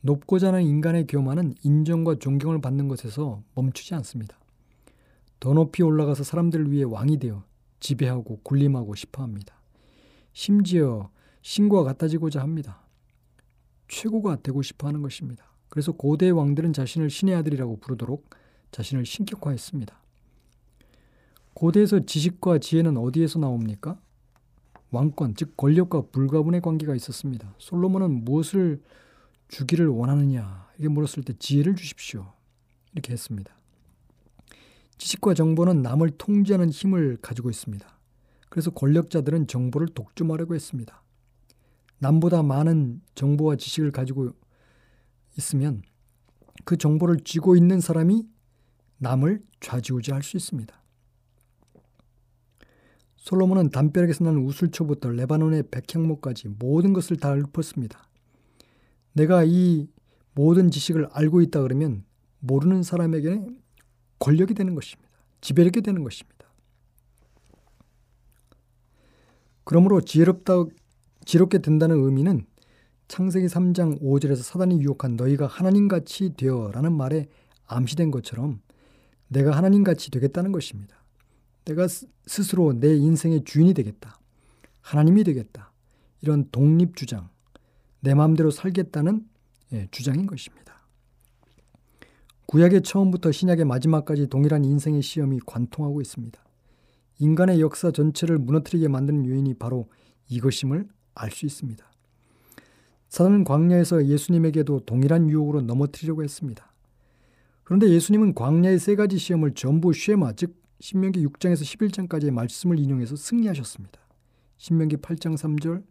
높고자 0.00 0.48
하는 0.48 0.62
인간의 0.62 1.06
교만은 1.06 1.54
인정과 1.62 2.16
존경을 2.18 2.62
받는 2.62 2.88
것에서 2.88 3.42
멈추지 3.54 3.94
않습니다. 3.94 4.36
더 5.38 5.52
높이 5.52 5.82
올라가서 5.82 6.24
사람들을 6.24 6.72
위해 6.72 6.82
왕이 6.82 7.18
되어 7.18 7.44
지배하고 7.80 8.40
군림하고 8.42 8.94
싶어 8.94 9.22
합니다. 9.22 9.54
심지어 10.32 11.10
신과 11.42 11.84
같아지고자 11.84 12.40
합니다. 12.40 12.80
최고가 13.88 14.36
되고 14.42 14.62
싶어 14.62 14.88
하는 14.88 15.02
것입니다. 15.02 15.44
그래서 15.68 15.92
고대 15.92 16.30
왕들은 16.30 16.72
자신을 16.72 17.10
신의 17.10 17.34
아들이라고 17.34 17.80
부르도록 17.80 18.30
자신을 18.70 19.04
신격화했습니다. 19.04 20.01
고대에서 21.62 22.00
지식과 22.00 22.58
지혜는 22.58 22.96
어디에서 22.96 23.38
나옵니까? 23.38 23.96
왕권, 24.90 25.36
즉 25.36 25.56
권력과 25.56 26.06
불가분의 26.10 26.60
관계가 26.60 26.96
있었습니다. 26.96 27.54
솔로몬은 27.58 28.24
무엇을 28.24 28.82
주기를 29.46 29.86
원하느냐 29.86 30.68
이렇게 30.76 30.92
물었을 30.92 31.22
때 31.22 31.34
지혜를 31.38 31.76
주십시오. 31.76 32.32
이렇게 32.92 33.12
했습니다. 33.12 33.56
지식과 34.98 35.34
정보는 35.34 35.82
남을 35.82 36.10
통제하는 36.18 36.68
힘을 36.68 37.18
가지고 37.22 37.48
있습니다. 37.48 37.86
그래서 38.48 38.72
권력자들은 38.72 39.46
정보를 39.46 39.86
독점하려고 39.86 40.56
했습니다. 40.56 41.00
남보다 42.00 42.42
많은 42.42 43.02
정보와 43.14 43.54
지식을 43.54 43.92
가지고 43.92 44.32
있으면 45.38 45.82
그 46.64 46.76
정보를 46.76 47.20
쥐고 47.20 47.54
있는 47.54 47.80
사람이 47.80 48.26
남을 48.98 49.44
좌지우지할 49.60 50.24
수 50.24 50.36
있습니다. 50.36 50.81
솔로몬은 53.22 53.70
담벼락에서 53.70 54.24
나는 54.24 54.44
우슬초부터 54.44 55.10
레바논의 55.10 55.64
백향목까지 55.70 56.48
모든 56.58 56.92
것을 56.92 57.16
다 57.16 57.36
읊었습니다. 57.36 58.08
내가 59.12 59.44
이 59.44 59.86
모든 60.34 60.72
지식을 60.72 61.06
알고 61.12 61.40
있다 61.42 61.62
그러면 61.62 62.04
모르는 62.40 62.82
사람에게는 62.82 63.60
권력이 64.18 64.54
되는 64.54 64.74
것입니다. 64.74 65.08
지배력이 65.40 65.82
되는 65.82 66.02
것입니다. 66.02 66.48
그러므로 69.62 70.00
지혜롭다, 70.00 70.64
지롭게 71.24 71.58
된다는 71.58 72.04
의미는 72.04 72.44
창세기 73.06 73.46
3장 73.46 74.02
5절에서 74.02 74.42
사단이 74.42 74.80
유혹한 74.80 75.14
너희가 75.14 75.46
하나님같이 75.46 76.34
되어라는 76.36 76.92
말에 76.92 77.28
암시된 77.66 78.10
것처럼 78.10 78.60
내가 79.28 79.52
하나님같이 79.52 80.10
되겠다는 80.10 80.50
것입니다. 80.50 81.01
내가 81.64 81.86
스스로 82.26 82.72
내 82.72 82.94
인생의 82.94 83.44
주인이 83.44 83.74
되겠다. 83.74 84.18
하나님이 84.80 85.24
되겠다. 85.24 85.72
이런 86.20 86.48
독립 86.50 86.96
주장, 86.96 87.28
내 88.00 88.14
마음대로 88.14 88.50
살겠다는 88.50 89.26
예, 89.72 89.88
주장인 89.90 90.26
것입니다. 90.26 90.86
구약의 92.46 92.82
처음부터 92.82 93.32
신약의 93.32 93.64
마지막까지 93.64 94.26
동일한 94.26 94.64
인생의 94.64 95.02
시험이 95.02 95.40
관통하고 95.46 96.00
있습니다. 96.00 96.38
인간의 97.18 97.60
역사 97.60 97.90
전체를 97.90 98.38
무너뜨리게 98.38 98.88
만드는 98.88 99.24
요인이 99.26 99.54
바로 99.54 99.88
이것임을 100.28 100.88
알 101.14 101.30
수 101.30 101.46
있습니다. 101.46 101.84
사단은 103.08 103.44
광야에서 103.44 104.06
예수님에게도 104.06 104.80
동일한 104.80 105.28
유혹으로 105.28 105.60
넘어뜨리려고 105.62 106.24
했습니다. 106.24 106.72
그런데 107.64 107.88
예수님은 107.88 108.34
광야의 108.34 108.78
세 108.78 108.96
가지 108.96 109.18
시험을 109.18 109.52
전부 109.54 109.92
쉐마, 109.92 110.32
즉 110.32 110.61
신명기 110.82 111.24
6장에서 111.24 111.62
11장까지의 112.08 112.32
말씀을 112.32 112.76
인용해서 112.76 113.14
승리하셨습니다. 113.14 114.00
신명기 114.56 114.96
8장 114.96 115.36
3절, 115.36 115.84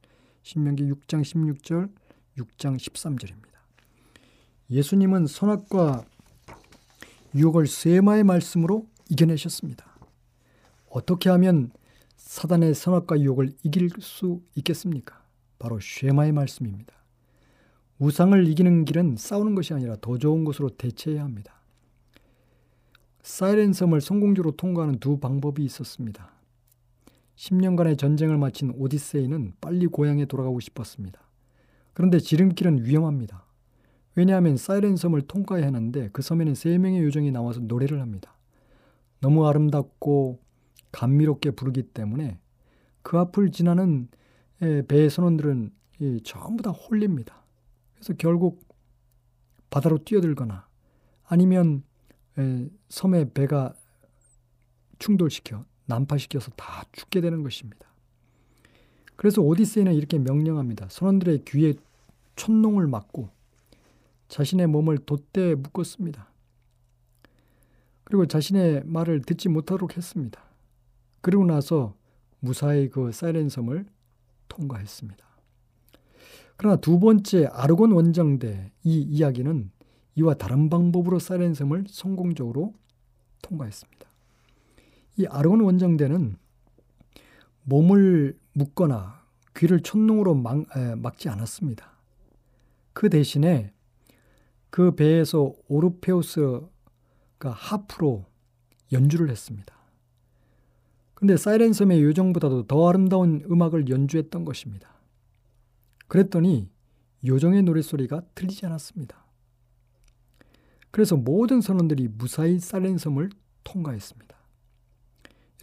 신명기 0.43 0.83
6장 0.91 1.21
16절, 1.21 1.89
6장 2.37 2.75
13절입니다. 2.75 3.53
예수님은 4.69 5.27
선악과 5.27 6.03
유혹을 7.33 7.67
세마의 7.67 8.25
말씀으로 8.25 8.85
이겨내셨습니다. 9.07 9.97
어떻게 10.89 11.29
하면 11.29 11.71
사단의 12.17 12.75
선악과 12.75 13.17
유혹을 13.21 13.53
이길 13.63 13.91
수 14.01 14.41
있겠습니까? 14.55 15.23
바로 15.57 15.79
쉐마의 15.79 16.33
말씀입니다. 16.33 16.93
우상을 17.97 18.45
이기는 18.45 18.83
길은 18.83 19.15
싸우는 19.15 19.55
것이 19.55 19.73
아니라 19.73 19.95
더 20.01 20.17
좋은 20.17 20.43
것으로 20.43 20.67
대체해야 20.71 21.23
합니다. 21.23 21.60
사이렌 23.23 23.73
섬을 23.73 24.01
성공적으로 24.01 24.55
통과하는 24.55 24.99
두 24.99 25.19
방법이 25.19 25.63
있었습니다. 25.63 26.31
10년간의 27.35 27.97
전쟁을 27.97 28.37
마친 28.37 28.71
오디세이는 28.75 29.53
빨리 29.61 29.87
고향에 29.87 30.25
돌아가고 30.25 30.59
싶었습니다. 30.59 31.19
그런데 31.93 32.19
지름길은 32.19 32.85
위험합니다. 32.85 33.45
왜냐하면 34.15 34.57
사이렌 34.57 34.95
섬을 34.95 35.21
통과해야 35.21 35.67
하는데 35.67 36.09
그 36.11 36.21
섬에는 36.21 36.55
세 36.55 36.77
명의 36.77 37.01
요정이 37.03 37.31
나와서 37.31 37.59
노래를 37.61 38.01
합니다. 38.01 38.37
너무 39.19 39.47
아름답고 39.47 40.39
감미롭게 40.91 41.51
부르기 41.51 41.83
때문에 41.83 42.39
그 43.01 43.17
앞을 43.17 43.51
지나는 43.51 44.09
배의 44.87 45.09
선원들은 45.09 45.71
전부 46.23 46.61
다 46.61 46.71
홀립니다. 46.71 47.43
그래서 47.93 48.13
결국 48.17 48.67
바다로 49.69 49.99
뛰어들거나 49.99 50.67
아니면 51.23 51.83
섬의 52.89 53.31
배가 53.33 53.73
충돌시켜 54.99 55.65
난파시켜서 55.85 56.51
다 56.51 56.83
죽게 56.91 57.21
되는 57.21 57.43
것입니다. 57.43 57.87
그래서 59.15 59.41
오디세이는 59.41 59.93
이렇게 59.93 60.17
명령합니다. 60.17 60.87
선원들의 60.89 61.43
귀에 61.45 61.73
촛농을 62.35 62.87
맞고 62.87 63.29
자신의 64.29 64.67
몸을 64.67 64.97
돛대에 64.99 65.55
묶었습니다. 65.55 66.27
그리고 68.03 68.25
자신의 68.25 68.83
말을 68.85 69.21
듣지 69.21 69.49
못하도록 69.49 69.95
했습니다. 69.95 70.41
그리고 71.21 71.45
나서 71.45 71.95
무사히 72.39 72.89
그 72.89 73.11
사이렌 73.11 73.49
섬을 73.49 73.85
통과했습니다. 74.47 75.23
그러나 76.57 76.75
두 76.77 76.99
번째 76.99 77.45
아르곤 77.45 77.91
원정대 77.91 78.71
이 78.83 79.01
이야기는 79.01 79.71
이와 80.15 80.33
다른 80.33 80.69
방법으로 80.69 81.19
사이렌 81.19 81.53
섬을 81.53 81.85
성공적으로 81.87 82.73
통과했습니다. 83.41 84.07
이 85.17 85.25
아르곤 85.25 85.61
원정대는 85.61 86.37
몸을 87.63 88.37
묶거나 88.53 89.21
귀를 89.55 89.81
촛농으로 89.81 90.35
막, 90.35 90.65
에, 90.75 90.95
막지 90.95 91.29
않았습니다. 91.29 91.91
그 92.93 93.09
대신에 93.09 93.73
그 94.69 94.95
배에서 94.95 95.53
오르페우스가 95.67 96.69
하프로 97.51 98.25
연주를 98.91 99.29
했습니다. 99.29 99.75
근데 101.13 101.37
사이렌 101.37 101.71
섬의 101.71 102.01
요정보다도 102.03 102.67
더 102.67 102.89
아름다운 102.89 103.45
음악을 103.49 103.89
연주했던 103.89 104.43
것입니다. 104.43 104.89
그랬더니 106.07 106.69
요정의 107.25 107.63
노랫소리가 107.63 108.23
들리지 108.33 108.65
않았습니다. 108.65 109.20
그래서 110.91 111.15
모든 111.15 111.61
선원들이 111.61 112.09
무사히 112.09 112.59
사이렌 112.59 112.97
섬을 112.97 113.29
통과했습니다. 113.63 114.35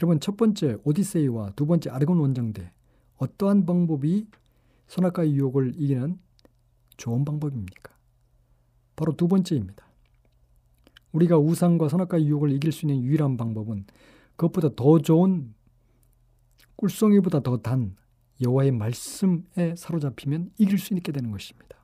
여러분 0.01 0.21
첫 0.21 0.37
번째 0.37 0.79
오디세이와 0.85 1.53
두 1.57 1.67
번째 1.67 1.91
아르곤 1.91 2.19
원정대 2.19 2.73
어떠한 3.17 3.67
방법이 3.67 4.27
선악과의 4.87 5.35
유혹을 5.35 5.75
이기는 5.77 6.19
좋은 6.97 7.25
방법입니까? 7.25 7.93
바로 8.97 9.15
두 9.17 9.29
번째입니다. 9.29 9.87
우리가 11.13 11.39
우상과 11.39 11.89
선악과의 11.89 12.27
유혹을 12.27 12.53
이길 12.53 12.73
수 12.73 12.87
있는 12.87 13.03
유일한 13.03 13.37
방법은 13.37 13.87
그것보다 14.37 14.71
더 14.77 14.99
좋은 15.01 15.55
꿀송이보다 16.77 17.41
더 17.41 17.57
단 17.59 17.97
여호와의 18.41 18.71
말씀에 18.73 19.75
사로잡히면 19.77 20.53
이길 20.59 20.79
수 20.79 20.95
있게 20.95 21.11
되는 21.13 21.31
것입니다. 21.33 21.78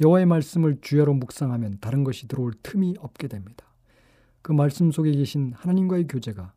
여호와의 0.00 0.26
말씀을 0.26 0.78
주야로 0.80 1.14
묵상하면 1.14 1.78
다른 1.80 2.04
것이 2.04 2.26
들어올 2.28 2.52
틈이 2.62 2.96
없게 2.98 3.28
됩니다. 3.28 3.66
그 4.42 4.52
말씀 4.52 4.90
속에 4.90 5.12
계신 5.12 5.52
하나님과의 5.56 6.06
교제가 6.08 6.52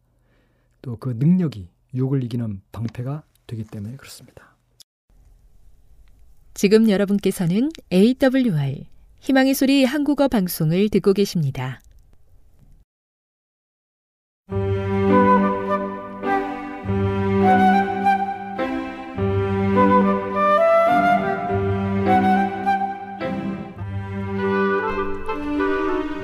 또 0.82 0.98
그 1.00 1.16
능력이 1.18 1.70
유혹을 1.94 2.24
이기는 2.24 2.62
방패가 2.72 3.24
되기 3.48 3.64
때문에 3.64 3.96
그렇습니다. 3.98 4.56
지금 6.54 6.90
여러분께서는 6.90 7.70
AWR 7.92 8.86
희망의 9.20 9.54
소리 9.54 9.84
한국어 9.84 10.28
방송을 10.28 10.90
듣고 10.90 11.14
계십니다. 11.14 11.80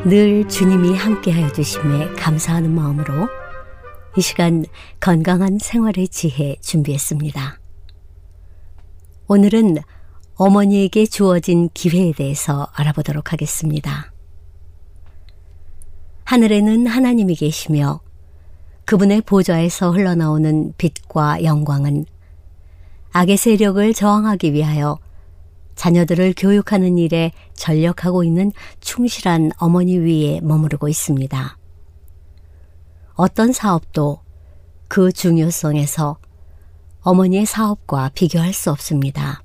늘 0.06 0.46
주님이 0.50 0.98
함께하여 0.98 1.54
주심에 1.54 2.12
감사하는 2.18 2.70
마음으로 2.76 3.30
이 4.18 4.22
시간 4.22 4.66
건강한 5.00 5.60
생활의 5.60 6.10
지혜 6.10 6.58
준비했습니다. 6.60 7.58
오늘은 9.30 9.78
어머니에게 10.36 11.06
주어진 11.06 11.70
기회에 11.74 12.12
대해서 12.12 12.68
알아보도록 12.74 13.32
하겠습니다. 13.32 14.12
하늘에는 16.26 16.86
하나님이 16.86 17.36
계시며 17.36 18.02
그분의 18.84 19.22
보좌에서 19.22 19.92
흘러나오는 19.92 20.74
빛과 20.78 21.46
영광은 21.46 22.06
악의 23.13 23.38
세력을 23.38 23.94
저항하기 23.94 24.52
위하여 24.52 25.00
자녀들을 25.76 26.34
교육하는 26.38 26.98
일에 26.98 27.32
전력하고 27.54 28.24
있는 28.24 28.52
충실한 28.80 29.52
어머니 29.58 29.98
위에 29.98 30.40
머무르고 30.42 30.88
있습니다. 30.88 31.58
어떤 33.16 33.52
사업도 33.52 34.22
그 34.88 35.12
중요성에서 35.12 36.18
어머니의 37.02 37.46
사업과 37.46 38.12
비교할 38.14 38.54
수 38.54 38.72
없습니다. 38.72 39.44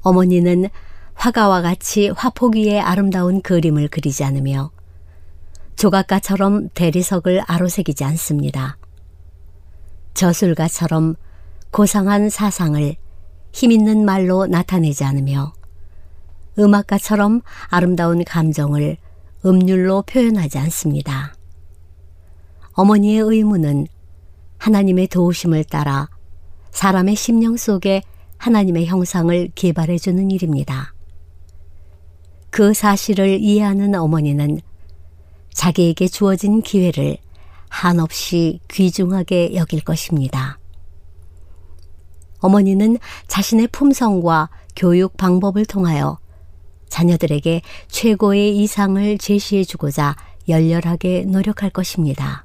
어머니는 0.00 0.68
화가와 1.14 1.62
같이 1.62 2.08
화폭 2.08 2.56
위에 2.56 2.80
아름다운 2.80 3.40
그림을 3.40 3.88
그리지 3.88 4.24
않으며 4.24 4.70
조각가처럼 5.76 6.68
대리석을 6.70 7.42
아로새기지 7.46 8.04
않습니다. 8.04 8.76
저술가처럼 10.14 11.16
고상한 11.70 12.30
사상을 12.30 12.96
힘있는 13.54 14.04
말로 14.04 14.46
나타내지 14.46 15.04
않으며 15.04 15.52
음악가처럼 16.58 17.40
아름다운 17.68 18.24
감정을 18.24 18.96
음률로 19.46 20.02
표현하지 20.02 20.58
않습니다. 20.58 21.34
어머니의 22.72 23.20
의무는 23.20 23.86
하나님의 24.58 25.06
도우심을 25.06 25.64
따라 25.64 26.08
사람의 26.72 27.14
심령 27.14 27.56
속에 27.56 28.02
하나님의 28.38 28.86
형상을 28.86 29.50
개발해 29.54 29.98
주는 29.98 30.32
일입니다. 30.32 30.92
그 32.50 32.74
사실을 32.74 33.38
이해하는 33.40 33.94
어머니는 33.94 34.60
자기에게 35.52 36.08
주어진 36.08 36.60
기회를 36.60 37.18
한없이 37.68 38.58
귀중하게 38.68 39.54
여길 39.54 39.84
것입니다. 39.84 40.58
어머니는 42.44 42.98
자신의 43.26 43.68
품성과 43.68 44.50
교육 44.76 45.16
방법을 45.16 45.64
통하여 45.64 46.18
자녀들에게 46.90 47.62
최고의 47.88 48.58
이상을 48.58 49.16
제시해 49.16 49.64
주고자 49.64 50.14
열렬하게 50.46 51.24
노력할 51.26 51.70
것입니다. 51.70 52.44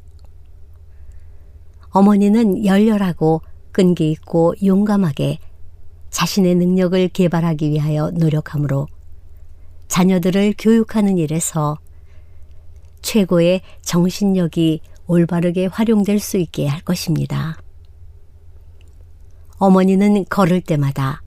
어머니는 1.90 2.66
열렬하고 2.66 3.42
끈기 3.74 4.10
있고 4.12 4.54
용감하게 4.64 5.40
자신의 6.12 6.56
능력을 6.56 7.10
개발하기 7.10 7.70
위하여 7.70 8.10
노력하므로 8.12 8.88
자녀들을 9.90 10.54
교육하는 10.58 11.18
일에서 11.18 11.78
최고의 13.02 13.62
정신력이 13.82 14.80
올바르게 15.08 15.66
활용될 15.66 16.20
수 16.20 16.38
있게 16.38 16.68
할 16.68 16.80
것입니다. 16.82 17.58
어머니는 19.60 20.26
걸을 20.26 20.62
때마다 20.62 21.22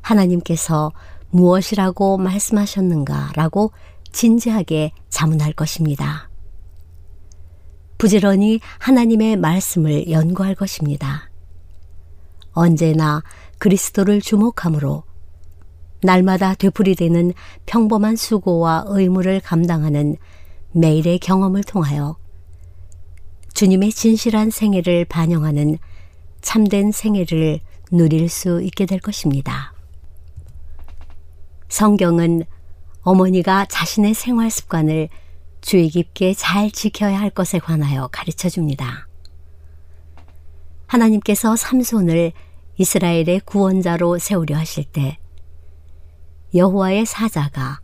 하나님께서 0.00 0.92
무엇이라고 1.30 2.18
말씀하셨는가 2.18 3.32
라고 3.34 3.72
진지하게 4.12 4.92
자문할 5.08 5.52
것입니다. 5.52 6.28
부지런히 7.98 8.60
하나님의 8.78 9.36
말씀을 9.36 10.10
연구할 10.10 10.54
것입니다. 10.54 11.30
언제나 12.52 13.22
그리스도를 13.58 14.20
주목함으로 14.20 15.04
날마다 16.02 16.54
되풀이되는 16.54 17.32
평범한 17.64 18.16
수고와 18.16 18.84
의무를 18.88 19.40
감당하는 19.40 20.16
매일의 20.72 21.20
경험을 21.20 21.62
통하여 21.62 22.16
주님의 23.54 23.92
진실한 23.92 24.50
생애를 24.50 25.04
반영하는 25.04 25.78
참된 26.42 26.92
생애를 26.92 27.60
누릴 27.90 28.28
수 28.28 28.60
있게 28.62 28.84
될 28.86 29.00
것입니다. 29.00 29.72
성경은 31.68 32.44
어머니가 33.00 33.66
자신의 33.66 34.14
생활 34.14 34.50
습관을 34.50 35.08
주의 35.60 35.88
깊게 35.88 36.34
잘 36.34 36.70
지켜야 36.70 37.18
할 37.18 37.30
것에 37.30 37.58
관하여 37.58 38.08
가르쳐 38.12 38.48
줍니다. 38.48 39.08
하나님께서 40.86 41.56
삼손을 41.56 42.32
이스라엘의 42.76 43.40
구원자로 43.44 44.18
세우려 44.18 44.56
하실 44.56 44.84
때 44.84 45.18
여호와의 46.54 47.06
사자가 47.06 47.80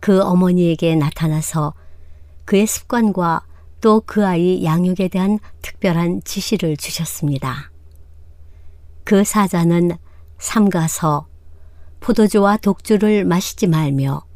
그 0.00 0.22
어머니에게 0.22 0.94
나타나서 0.94 1.74
그의 2.44 2.66
습관과 2.66 3.44
또 3.80 4.00
그 4.00 4.26
아이 4.26 4.64
양육에 4.64 5.08
대한 5.08 5.38
특별한 5.62 6.22
지시를 6.24 6.76
주셨습니다. 6.76 7.70
그 9.08 9.24
사자는 9.24 9.92
삼가서 10.36 11.28
포도주와 12.00 12.58
독주를 12.58 13.24
마시지 13.24 13.66
말며 13.66 14.26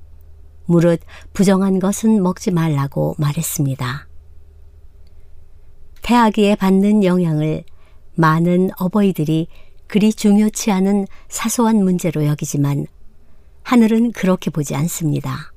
무릇 0.64 1.02
부정한 1.34 1.78
것은 1.78 2.22
먹지 2.22 2.52
말라고 2.52 3.14
말했습니다. 3.18 4.08
태아기에 6.00 6.54
받는 6.54 7.04
영향을 7.04 7.64
많은 8.14 8.70
어버이들이 8.78 9.48
그리 9.88 10.10
중요치 10.10 10.72
않은 10.72 11.06
사소한 11.28 11.84
문제로 11.84 12.24
여기지만 12.24 12.86
하늘은 13.64 14.12
그렇게 14.12 14.48
보지 14.48 14.74
않습니다. 14.74 15.52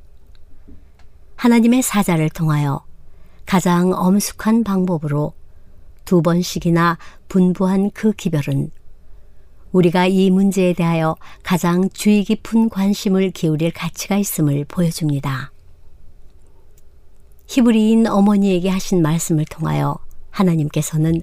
하나님의 1.37 1.83
사자를 1.83 2.29
통하여 2.29 2.83
가장 3.45 3.93
엄숙한 3.93 4.65
방법으로 4.65 5.31
두 6.03 6.21
번씩이나 6.21 6.97
분부한 7.29 7.91
그 7.91 8.11
기별은 8.11 8.71
우리가 9.75 10.07
이 10.07 10.29
문제에 10.29 10.71
대하여 10.71 11.17
가장 11.43 11.89
주의 11.89 12.23
깊은 12.23 12.69
관심을 12.69 13.31
기울일 13.31 13.73
가치가 13.73 14.15
있음을 14.15 14.63
보여줍니다. 14.63 15.51
히브리인 17.47 18.07
어머니에게 18.07 18.69
하신 18.69 19.01
말씀을 19.01 19.43
통하여 19.43 19.99
하나님께서는 20.29 21.21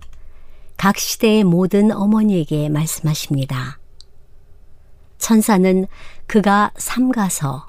각 0.77 0.99
시대의 0.99 1.45
모든 1.45 1.93
어머니에게 1.93 2.69
말씀하십니다. 2.69 3.79
천사는 5.17 5.87
그가 6.27 6.73
삼가서 6.77 7.69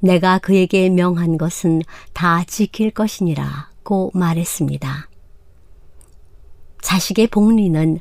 내가 0.00 0.38
그에게 0.38 0.90
명한 0.90 1.38
것은 1.38 1.82
다 2.12 2.42
지킬 2.42 2.90
것이니라고 2.90 4.10
말했습니다. 4.14 5.08
자식의 6.82 7.28
복리는 7.28 8.00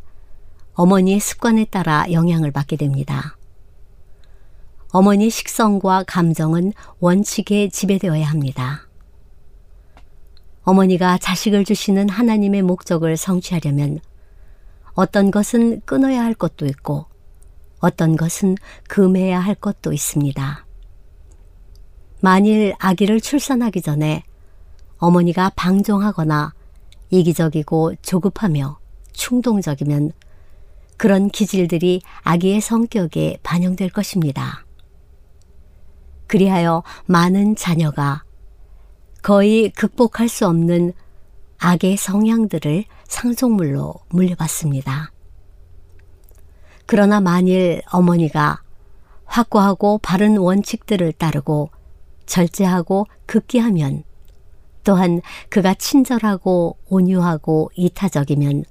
어머니의 0.75 1.19
습관에 1.19 1.65
따라 1.65 2.05
영향을 2.11 2.51
받게 2.51 2.75
됩니다. 2.75 3.38
어머니 4.91 5.29
식성과 5.29 6.03
감정은 6.07 6.73
원칙에 6.99 7.69
지배되어야 7.69 8.25
합니다. 8.25 8.88
어머니가 10.63 11.17
자식을 11.17 11.65
주시는 11.65 12.09
하나님의 12.09 12.61
목적을 12.61 13.17
성취하려면 13.17 13.99
어떤 14.93 15.31
것은 15.31 15.81
끊어야 15.81 16.23
할 16.23 16.33
것도 16.33 16.65
있고 16.65 17.05
어떤 17.79 18.15
것은 18.15 18.55
금해야 18.88 19.39
할 19.39 19.55
것도 19.55 19.93
있습니다. 19.93 20.65
만일 22.21 22.73
아기를 22.79 23.21
출산하기 23.21 23.81
전에 23.81 24.23
어머니가 24.97 25.51
방종하거나 25.55 26.53
이기적이고 27.11 27.95
조급하며 28.01 28.79
충동적이면 29.13 30.13
그런 30.97 31.29
기질들이 31.29 32.01
아기의 32.23 32.62
성격에 32.62 33.39
반영될 33.43 33.89
것입니다. 33.89 34.65
그리하여 36.27 36.84
많은 37.05 37.55
자녀가 37.55 38.23
거의 39.21 39.71
극복할 39.71 40.29
수 40.29 40.47
없는 40.47 40.93
악의 41.58 41.97
성향들을 41.97 42.86
상속물로 43.08 43.95
물려받습니다. 44.10 45.12
그러나 46.86 47.19
만일 47.19 47.81
어머니가 47.91 48.62
확고하고 49.25 49.97
바른 49.99 50.38
원칙들을 50.38 51.13
따르고 51.13 51.71
절제하고 52.25 53.08
극기하면 53.25 54.03
또한 54.84 55.21
그가 55.49 55.73
친절하고 55.73 56.77
온유하고 56.88 57.71
이타적이면 57.75 58.65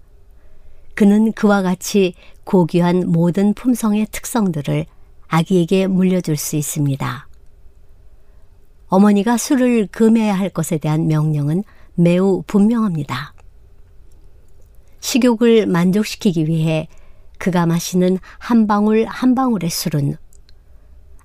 그는 0.94 1.32
그와 1.32 1.62
같이 1.62 2.14
고귀한 2.44 3.10
모든 3.10 3.54
품성의 3.54 4.08
특성들을 4.10 4.86
아기에게 5.28 5.86
물려줄 5.88 6.36
수 6.36 6.56
있습니다. 6.56 7.28
어머니가 8.86 9.36
술을 9.36 9.88
금해야 9.88 10.34
할 10.34 10.50
것에 10.50 10.78
대한 10.78 11.08
명령은 11.08 11.64
매우 11.94 12.42
분명합니다. 12.46 13.34
식욕을 15.00 15.66
만족시키기 15.66 16.46
위해 16.46 16.88
그가 17.38 17.66
마시는 17.66 18.18
한 18.38 18.66
방울 18.66 19.04
한 19.06 19.34
방울의 19.34 19.68
술은 19.68 20.16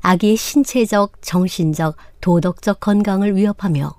아기의 0.01 0.35
신체적, 0.37 1.21
정신적, 1.21 1.95
도덕적 2.21 2.79
건강을 2.79 3.35
위협하며 3.35 3.93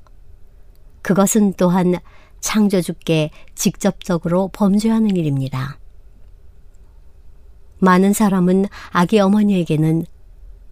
그것은 1.02 1.54
또한 1.56 1.94
창조주께 2.40 3.30
직접적으로 3.54 4.48
범죄하는 4.52 5.16
일입니다. 5.16 5.78
많은 7.78 8.12
사람은 8.12 8.66
아기 8.90 9.18
어머니에게는 9.18 10.04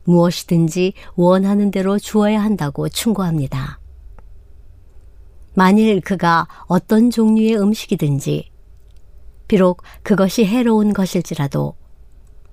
무엇이든지 0.04 0.94
원하는 1.16 1.70
대로 1.70 1.98
주어야 1.98 2.42
한다고 2.42 2.88
충고합니다. 2.88 3.80
만일 5.54 6.00
그가 6.00 6.46
어떤 6.66 7.10
종류의 7.10 7.60
음식이든지 7.60 8.50
비록 9.48 9.82
그것이 10.02 10.44
해로운 10.44 10.92
것일지라도 10.92 11.74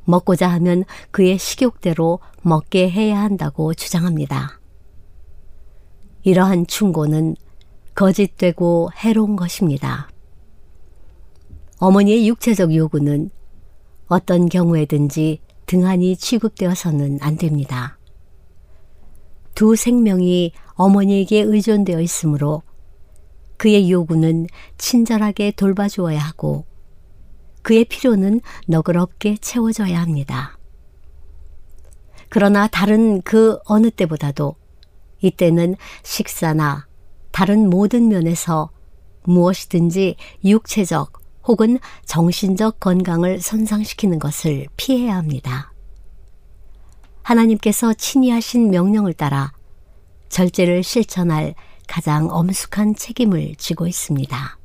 먹고자 0.05 0.47
하면 0.49 0.85
그의 1.11 1.37
식욕대로 1.37 2.19
먹게 2.41 2.89
해야 2.89 3.19
한다고 3.21 3.73
주장합니다. 3.73 4.59
이러한 6.23 6.67
충고는 6.67 7.35
거짓되고 7.95 8.91
해로운 8.95 9.35
것입니다. 9.35 10.09
어머니의 11.79 12.27
육체적 12.27 12.75
요구는 12.75 13.31
어떤 14.07 14.47
경우에든지 14.47 15.39
등한히 15.65 16.15
취급되어서는 16.15 17.19
안 17.21 17.37
됩니다. 17.37 17.97
두 19.55 19.75
생명이 19.75 20.51
어머니에게 20.73 21.41
의존되어 21.41 22.01
있으므로 22.01 22.61
그의 23.57 23.89
요구는 23.89 24.47
친절하게 24.77 25.51
돌봐주어야 25.51 26.19
하고 26.19 26.65
그의 27.61 27.85
필요는 27.85 28.41
너그럽게 28.67 29.37
채워져야 29.37 29.99
합니다. 30.01 30.57
그러나 32.29 32.67
다른 32.67 33.21
그 33.21 33.57
어느 33.65 33.89
때보다도 33.89 34.55
이때는 35.21 35.75
식사나 36.03 36.85
다른 37.35 37.69
모든 37.69 38.07
면에서 38.07 38.69
무엇이든지 39.25 40.15
육체적 40.45 41.21
혹은 41.43 41.79
정신적 42.05 42.79
건강을 42.79 43.41
손상시키는 43.41 44.19
것을 44.19 44.67
피해야 44.77 45.17
합니다. 45.17 45.73
하나님께서 47.23 47.93
친히 47.93 48.29
하신 48.29 48.71
명령을 48.71 49.11
따라 49.11 49.51
절제를 50.29 50.81
실천할 50.81 51.55
가장 51.89 52.29
엄숙한 52.31 52.95
책임을 52.95 53.55
지고 53.57 53.85
있습니다. 53.85 54.57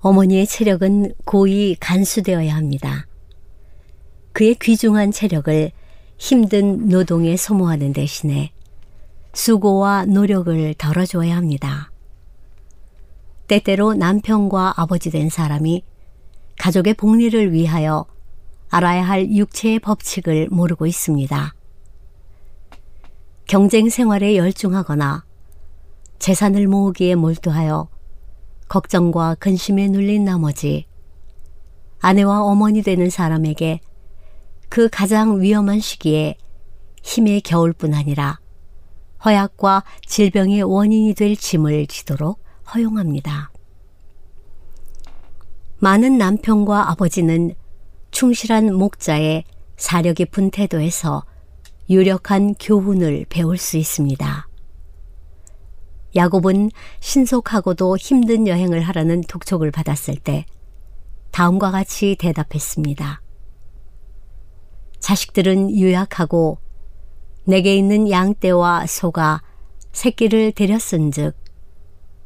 어머니의 0.00 0.46
체력은 0.46 1.12
고이 1.26 1.76
간수되어야 1.78 2.56
합니다. 2.56 3.06
그의 4.32 4.54
귀중한 4.54 5.12
체력을 5.12 5.72
힘든 6.16 6.88
노동에 6.88 7.36
소모하는 7.36 7.92
대신에 7.92 8.55
수고와 9.36 10.06
노력을 10.06 10.74
덜어줘야 10.78 11.36
합니다. 11.36 11.92
때때로 13.48 13.92
남편과 13.92 14.80
아버지 14.80 15.10
된 15.10 15.28
사람이 15.28 15.84
가족의 16.58 16.94
복리를 16.94 17.52
위하여 17.52 18.06
알아야 18.70 19.06
할 19.06 19.30
육체의 19.30 19.80
법칙을 19.80 20.48
모르고 20.50 20.86
있습니다. 20.86 21.54
경쟁 23.46 23.90
생활에 23.90 24.36
열중하거나 24.36 25.26
재산을 26.18 26.66
모으기에 26.66 27.14
몰두하여 27.14 27.88
걱정과 28.68 29.34
근심에 29.34 29.88
눌린 29.88 30.24
나머지 30.24 30.86
아내와 32.00 32.42
어머니 32.42 32.80
되는 32.80 33.10
사람에게 33.10 33.80
그 34.70 34.88
가장 34.88 35.42
위험한 35.42 35.80
시기에 35.80 36.38
힘의 37.02 37.42
겨울뿐 37.42 37.92
아니라 37.92 38.40
허약과 39.26 39.82
질병의 40.06 40.62
원인이 40.62 41.14
될 41.14 41.36
짐을 41.36 41.88
지도록 41.88 42.42
허용합니다. 42.72 43.50
많은 45.78 46.16
남편과 46.16 46.90
아버지는 46.92 47.54
충실한 48.12 48.72
목자의 48.74 49.44
사려 49.76 50.12
깊은 50.12 50.52
태도에서 50.52 51.24
유력한 51.90 52.54
교훈을 52.54 53.26
배울 53.28 53.58
수 53.58 53.76
있습니다. 53.76 54.48
야곱은 56.14 56.70
신속하고도 57.00 57.96
힘든 57.98 58.46
여행을 58.46 58.80
하라는 58.80 59.22
독촉을 59.22 59.70
받았을 59.70 60.14
때 60.16 60.46
다음과 61.32 61.72
같이 61.72 62.16
대답했습니다. 62.18 63.20
자식들은 65.00 65.76
유약하고 65.76 66.58
내게 67.48 67.76
있는 67.76 68.10
양떼와 68.10 68.86
소가 68.86 69.40
새끼를 69.92 70.50
데렸은즉 70.50 71.36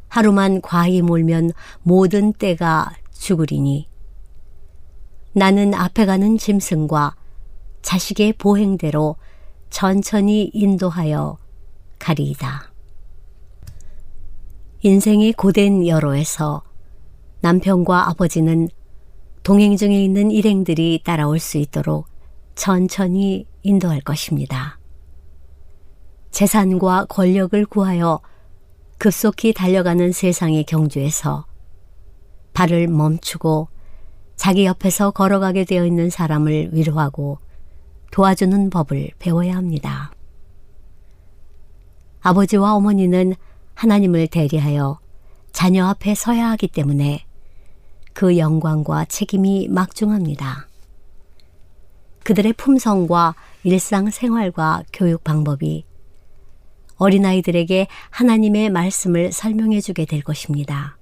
하루만 0.08 0.62
과히 0.62 1.02
몰면 1.02 1.52
모든 1.82 2.32
떼가 2.32 2.92
죽으리니 3.12 3.86
나는 5.32 5.74
앞에 5.74 6.06
가는 6.06 6.38
짐승과 6.38 7.16
자식의 7.82 8.32
보행대로 8.38 9.16
천천히 9.68 10.50
인도하여 10.54 11.36
가리이다. 11.98 12.72
인생의 14.80 15.34
고된 15.34 15.86
여로에서 15.86 16.62
남편과 17.42 18.08
아버지는 18.08 18.68
동행 19.42 19.76
중에 19.76 20.02
있는 20.02 20.30
일행들이 20.30 21.02
따라올 21.04 21.38
수 21.38 21.58
있도록 21.58 22.06
천천히 22.54 23.46
인도할 23.62 24.00
것입니다. 24.00 24.79
재산과 26.30 27.06
권력을 27.08 27.66
구하여 27.66 28.20
급속히 28.98 29.52
달려가는 29.52 30.12
세상의 30.12 30.64
경주에서 30.64 31.46
발을 32.52 32.88
멈추고 32.88 33.68
자기 34.36 34.64
옆에서 34.64 35.10
걸어가게 35.10 35.64
되어 35.64 35.86
있는 35.86 36.10
사람을 36.10 36.70
위로하고 36.72 37.38
도와주는 38.10 38.70
법을 38.70 39.10
배워야 39.18 39.56
합니다. 39.56 40.12
아버지와 42.20 42.74
어머니는 42.74 43.34
하나님을 43.74 44.26
대리하여 44.28 44.98
자녀 45.52 45.86
앞에 45.86 46.14
서야 46.14 46.50
하기 46.50 46.68
때문에 46.68 47.24
그 48.12 48.36
영광과 48.36 49.06
책임이 49.06 49.68
막중합니다. 49.68 50.68
그들의 52.24 52.52
품성과 52.54 53.34
일상생활과 53.64 54.84
교육 54.92 55.24
방법이 55.24 55.84
어린아이들에게 57.00 57.86
하나님의 58.10 58.68
말씀을 58.68 59.32
설명해 59.32 59.80
주게 59.80 60.04
될 60.04 60.20
것입니다. 60.20 60.98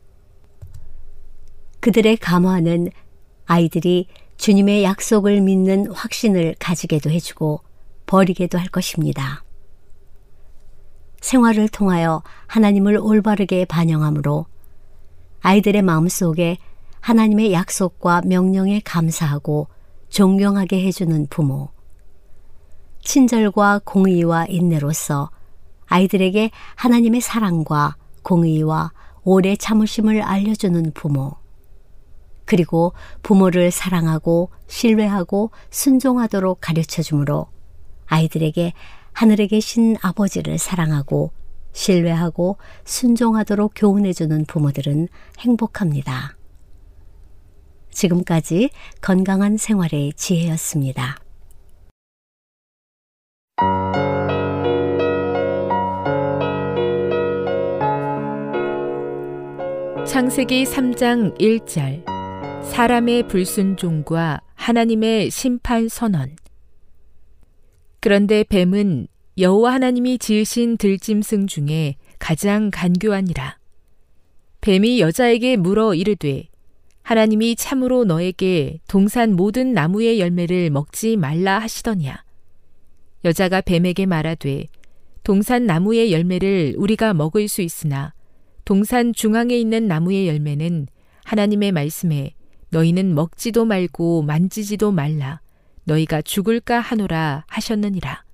그들의 1.80 2.16
감화는 2.18 2.90
아이들이 3.46 4.06
주님의 4.36 4.84
약속을 4.84 5.40
믿는 5.40 5.90
확신을 5.90 6.54
가지게도 6.60 7.10
해주고 7.10 7.62
버리게도 8.06 8.58
할 8.58 8.68
것입니다. 8.68 9.42
생활을 11.20 11.68
통하여 11.68 12.22
하나님을 12.46 12.96
올바르게 12.96 13.64
반영함으로 13.64 14.46
아이들의 15.40 15.82
마음속에 15.82 16.58
하나님의 17.00 17.52
약속과 17.52 18.22
명령에 18.24 18.80
감사하고 18.84 19.66
존경하게 20.10 20.84
해주는 20.86 21.26
부모, 21.28 21.70
친절과 23.02 23.80
공의와 23.84 24.46
인내로서 24.46 25.30
아이들에게 25.88 26.50
하나님의 26.76 27.20
사랑과 27.20 27.96
공의와 28.22 28.92
오래 29.24 29.56
참으심을 29.56 30.22
알려주는 30.22 30.92
부모, 30.94 31.36
그리고 32.44 32.94
부모를 33.22 33.70
사랑하고 33.70 34.50
신뢰하고 34.68 35.50
순종하도록 35.70 36.58
가르쳐 36.60 37.02
주므로 37.02 37.48
아이들에게 38.06 38.72
하늘에 39.12 39.46
계신 39.46 39.96
아버지를 40.00 40.56
사랑하고 40.56 41.32
신뢰하고 41.72 42.56
순종하도록 42.84 43.72
교훈해 43.76 44.12
주는 44.12 44.44
부모들은 44.46 45.08
행복합니다. 45.40 46.36
지금까지 47.90 48.70
건강한 49.00 49.56
생활의 49.56 50.12
지혜였습니다. 50.14 51.27
창세기 60.08 60.64
3장 60.64 61.38
1절. 61.38 62.02
사람의 62.64 63.28
불순종과 63.28 64.40
하나님의 64.54 65.30
심판 65.30 65.86
선언. 65.90 66.34
그런데 68.00 68.42
뱀은 68.42 69.08
여호와 69.36 69.74
하나님이 69.74 70.16
지으신 70.16 70.78
들짐승 70.78 71.46
중에 71.46 71.96
가장 72.18 72.70
간교하니라. 72.72 73.58
뱀이 74.62 74.98
여자에게 75.00 75.56
물어 75.56 75.94
이르되 75.94 76.48
하나님이 77.02 77.54
참으로 77.56 78.04
너에게 78.04 78.80
동산 78.88 79.36
모든 79.36 79.74
나무의 79.74 80.20
열매를 80.20 80.70
먹지 80.70 81.18
말라 81.18 81.58
하시더냐? 81.58 82.24
여자가 83.26 83.60
뱀에게 83.60 84.06
말하되 84.06 84.68
동산 85.22 85.66
나무의 85.66 86.12
열매를 86.12 86.76
우리가 86.78 87.12
먹을 87.12 87.46
수 87.46 87.60
있으나 87.60 88.14
동산 88.68 89.14
중앙에 89.14 89.56
있는 89.56 89.88
나무의 89.88 90.28
열매는 90.28 90.88
하나님의 91.24 91.72
말씀에 91.72 92.34
너희는 92.68 93.14
먹지도 93.14 93.64
말고 93.64 94.20
만지지도 94.20 94.92
말라. 94.92 95.40
너희가 95.84 96.20
죽을까 96.20 96.78
하노라 96.78 97.46
하셨느니라. 97.46 98.24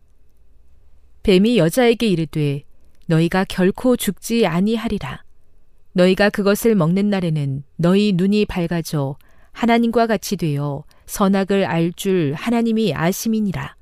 뱀이 1.23 1.57
여자에게 1.57 2.09
이르되 2.09 2.65
너희가 3.07 3.45
결코 3.45 3.97
죽지 3.97 4.49
아니하리라. 4.49 5.23
너희가 5.93 6.31
그것을 6.31 6.75
먹는 6.75 7.11
날에는 7.11 7.63
너희 7.77 8.13
눈이 8.13 8.47
밝아져 8.47 9.17
하나님과 9.53 10.09
같이 10.09 10.35
되어 10.37 10.83
선악을 11.07 11.65
알 11.65 11.93
줄 11.93 12.35
하나님이 12.35 12.93
아심이니라. 12.93 13.77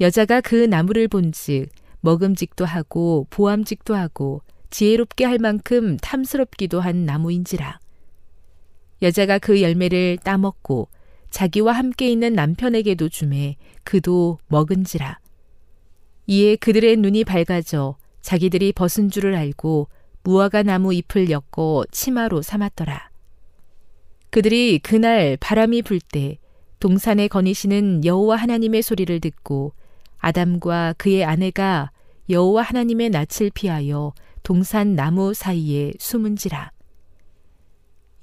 여자가 0.00 0.40
그 0.40 0.56
나무를 0.56 1.06
본즉 1.06 1.68
먹음직도 2.00 2.64
하고 2.64 3.28
보암직도 3.30 3.94
하고 3.94 4.42
지혜롭게 4.72 5.24
할 5.24 5.38
만큼 5.38 5.96
탐스럽기도 5.98 6.80
한 6.80 7.04
나무인지라. 7.04 7.78
여자가 9.02 9.38
그 9.38 9.60
열매를 9.62 10.16
따먹고 10.24 10.88
자기와 11.30 11.72
함께 11.72 12.08
있는 12.08 12.32
남편에게도 12.32 13.08
주매 13.10 13.56
그도 13.84 14.38
먹은지라. 14.48 15.18
이에 16.26 16.56
그들의 16.56 16.96
눈이 16.96 17.24
밝아져 17.24 17.96
자기들이 18.22 18.72
벗은 18.72 19.10
줄을 19.10 19.34
알고 19.34 19.88
무화과 20.24 20.62
나무 20.62 20.94
잎을 20.94 21.30
엮고 21.30 21.84
치마로 21.90 22.42
삼았더라. 22.42 23.10
그들이 24.30 24.78
그날 24.78 25.36
바람이 25.38 25.82
불 25.82 26.00
때 26.00 26.38
동산에 26.80 27.28
거니시는 27.28 28.04
여호와 28.04 28.36
하나님의 28.36 28.82
소리를 28.82 29.20
듣고 29.20 29.74
아담과 30.18 30.94
그의 30.96 31.24
아내가 31.24 31.90
여호와 32.30 32.62
하나님의 32.62 33.10
낯을 33.10 33.50
피하여 33.52 34.14
동산 34.42 34.96
나무 34.96 35.34
사이에 35.34 35.92
숨은지라. 35.98 36.72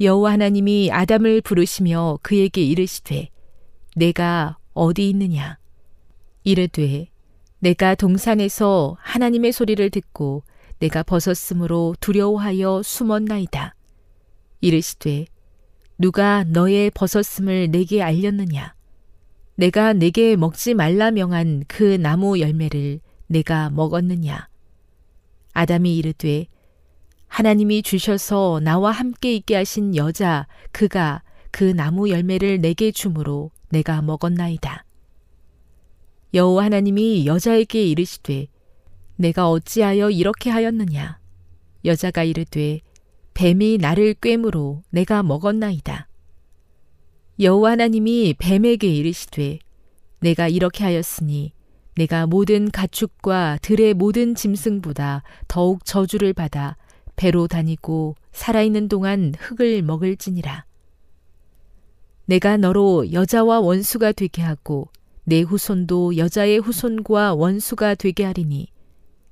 여호와 0.01 0.34
하나님이 0.34 0.89
아담을 0.91 1.41
부르시며 1.41 2.20
그에게 2.22 2.61
이르시되 2.61 3.30
내가 3.95 4.57
어디 4.74 5.09
있느냐 5.09 5.57
이르되 6.43 7.07
내가 7.59 7.95
동산에서 7.95 8.97
하나님의 9.01 9.51
소리를 9.51 9.89
듣고 9.89 10.43
내가 10.80 11.03
벗었으므로 11.03 11.95
두려워하여 11.99 12.82
숨었나이다. 12.84 13.76
이르시되 14.61 15.26
누가 15.97 16.43
너의 16.45 16.91
벗었음을 16.91 17.72
내게 17.72 18.01
알렸느냐 18.01 18.74
내가 19.55 19.91
내게 19.93 20.36
먹지 20.38 20.74
말라 20.74 21.11
명한 21.11 21.65
그 21.67 21.84
나무 21.84 22.39
열매를 22.39 23.01
내가 23.28 23.70
먹었느냐? 23.70 24.49
아담이 25.60 25.97
이르되 25.97 26.47
하나님이 27.28 27.84
주셔서 27.84 28.62
나와 28.64 28.91
함께 28.91 29.36
있게 29.36 29.55
하신 29.55 29.93
여자 29.97 30.47
그가 30.72 31.22
그 31.51 31.66
나무 31.66 32.10
열매를 32.10 32.62
내게 32.62 32.93
주므로 32.93 33.51
내가 33.68 34.01
먹었나이다. 34.01 34.86
여호와 36.34 36.64
하나님이 36.64 37.26
여자에게 37.26 37.86
이르시되 37.88 38.47
내가 39.18 39.49
어찌하여 39.49 40.12
이렇게 40.12 40.49
하였느냐? 40.49 41.20
여자가 41.84 42.24
이르되 42.24 42.80
뱀이 43.34 43.80
나를 43.80 44.14
꿰므로 44.14 44.82
내가 44.91 45.24
먹었나이다. 45.24 46.07
여호와 47.38 47.72
하나님이 47.72 48.36
뱀에게 48.39 48.88
이르시되 48.88 49.60
내가 50.22 50.47
이렇게 50.47 50.86
하였으니 50.86 51.51
내가 52.00 52.28
모든 52.28 52.72
가축과 52.72 53.60
들의 53.62 53.93
모든 53.93 54.34
짐승보다 54.34 55.22
더욱 55.50 55.84
저주를 55.84 56.32
받아 56.32 56.78
배로 57.18 57.45
다니고 57.45 58.16
살아있는 58.32 58.88
동안 58.88 59.34
흙을 59.38 59.82
먹을지니라. 59.82 60.64
내가 62.24 62.56
너로 62.56 63.12
여자와 63.12 63.60
원수가 63.60 64.14
되게 64.14 64.41
하고 64.41 64.88
내 65.26 65.41
후손도 65.41 66.16
여자의 66.16 66.60
후손과 66.60 67.34
원수가 67.34 67.95
되게 67.95 68.24
하리니 68.24 68.68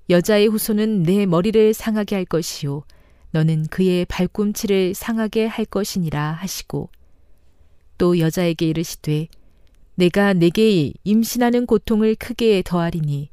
여자의 0.10 0.48
후손은 0.48 1.04
내 1.04 1.26
머리를 1.26 1.74
상하게 1.74 2.16
할 2.16 2.26
것이요 2.26 2.84
너는 3.32 3.68
그의 3.68 4.04
발꿈치를 4.06 4.94
상하게 4.94 5.46
할 5.46 5.64
것이니라 5.64 6.34
하시고 6.34 6.90
또 7.98 8.20
여자에게 8.20 8.68
이르시되 8.68 9.30
내가 9.98 10.34
내게 10.34 10.94
임신하는 11.04 11.66
고통을 11.66 12.14
크게 12.14 12.62
더하리니 12.64 13.32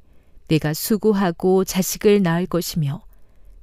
내가 0.49 0.73
수고하고 0.73 1.63
자식을 1.63 2.23
낳을 2.23 2.47
것이며 2.47 3.03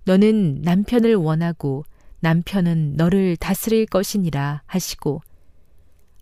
너는 0.05 0.61
남편을 0.61 1.15
원하고 1.15 1.83
남편은 2.19 2.93
너를 2.97 3.37
다스릴 3.37 3.87
것이니라 3.87 4.61
하시고 4.67 5.21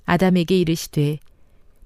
아담에게 0.06 0.58
이르시되 0.58 1.20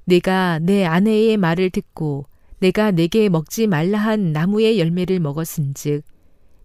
내가 0.05 0.59
내 0.59 0.85
아내의 0.85 1.37
말을 1.37 1.71
듣고 1.71 2.27
내가 2.59 2.91
내게 2.91 3.29
먹지 3.29 3.65
말라 3.65 3.97
한 3.97 4.31
나무의 4.31 4.77
열매를 4.77 5.19
먹었은즉 5.19 6.03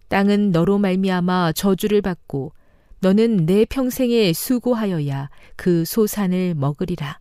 땅은 0.07 0.51
너로 0.51 0.77
말미암아 0.77 1.53
저주를 1.53 2.03
받고 2.03 2.53
너는 2.99 3.47
내 3.47 3.65
평생에 3.65 4.33
수고하여야 4.33 5.31
그 5.55 5.83
소산을 5.85 6.53
먹으리라. 6.53 7.18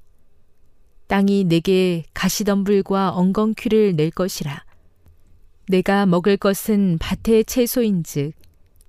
땅이 1.08 1.44
내게 1.44 2.04
가시덤불과 2.12 3.12
엉겅퀴를 3.12 3.96
낼 3.96 4.10
것이라. 4.10 4.64
내가 5.68 6.04
먹을 6.04 6.36
것은 6.36 6.98
밭의 6.98 7.44
채소인즉 7.46 8.32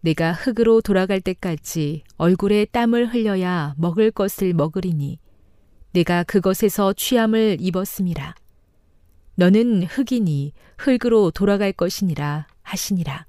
내가 0.01 0.34
흙으로 0.34 0.82
돌아갈 0.82 1.22
때까지 1.22 2.03
얼굴에 2.17 2.65
땀을 2.65 3.13
흘려야 3.13 3.74
먹을 3.78 4.11
것을 4.11 4.53
먹으리니 4.53 5.17
내가 5.93 6.24
그것에서 6.24 6.93
취함을 6.93 7.57
입었음이라. 7.61 8.36
너는 9.36 9.84
흙이니 9.84 10.51
흙으로 10.78 11.32
돌아갈 11.32 11.72
것이니라 11.72 12.47
하시니라. 12.61 13.26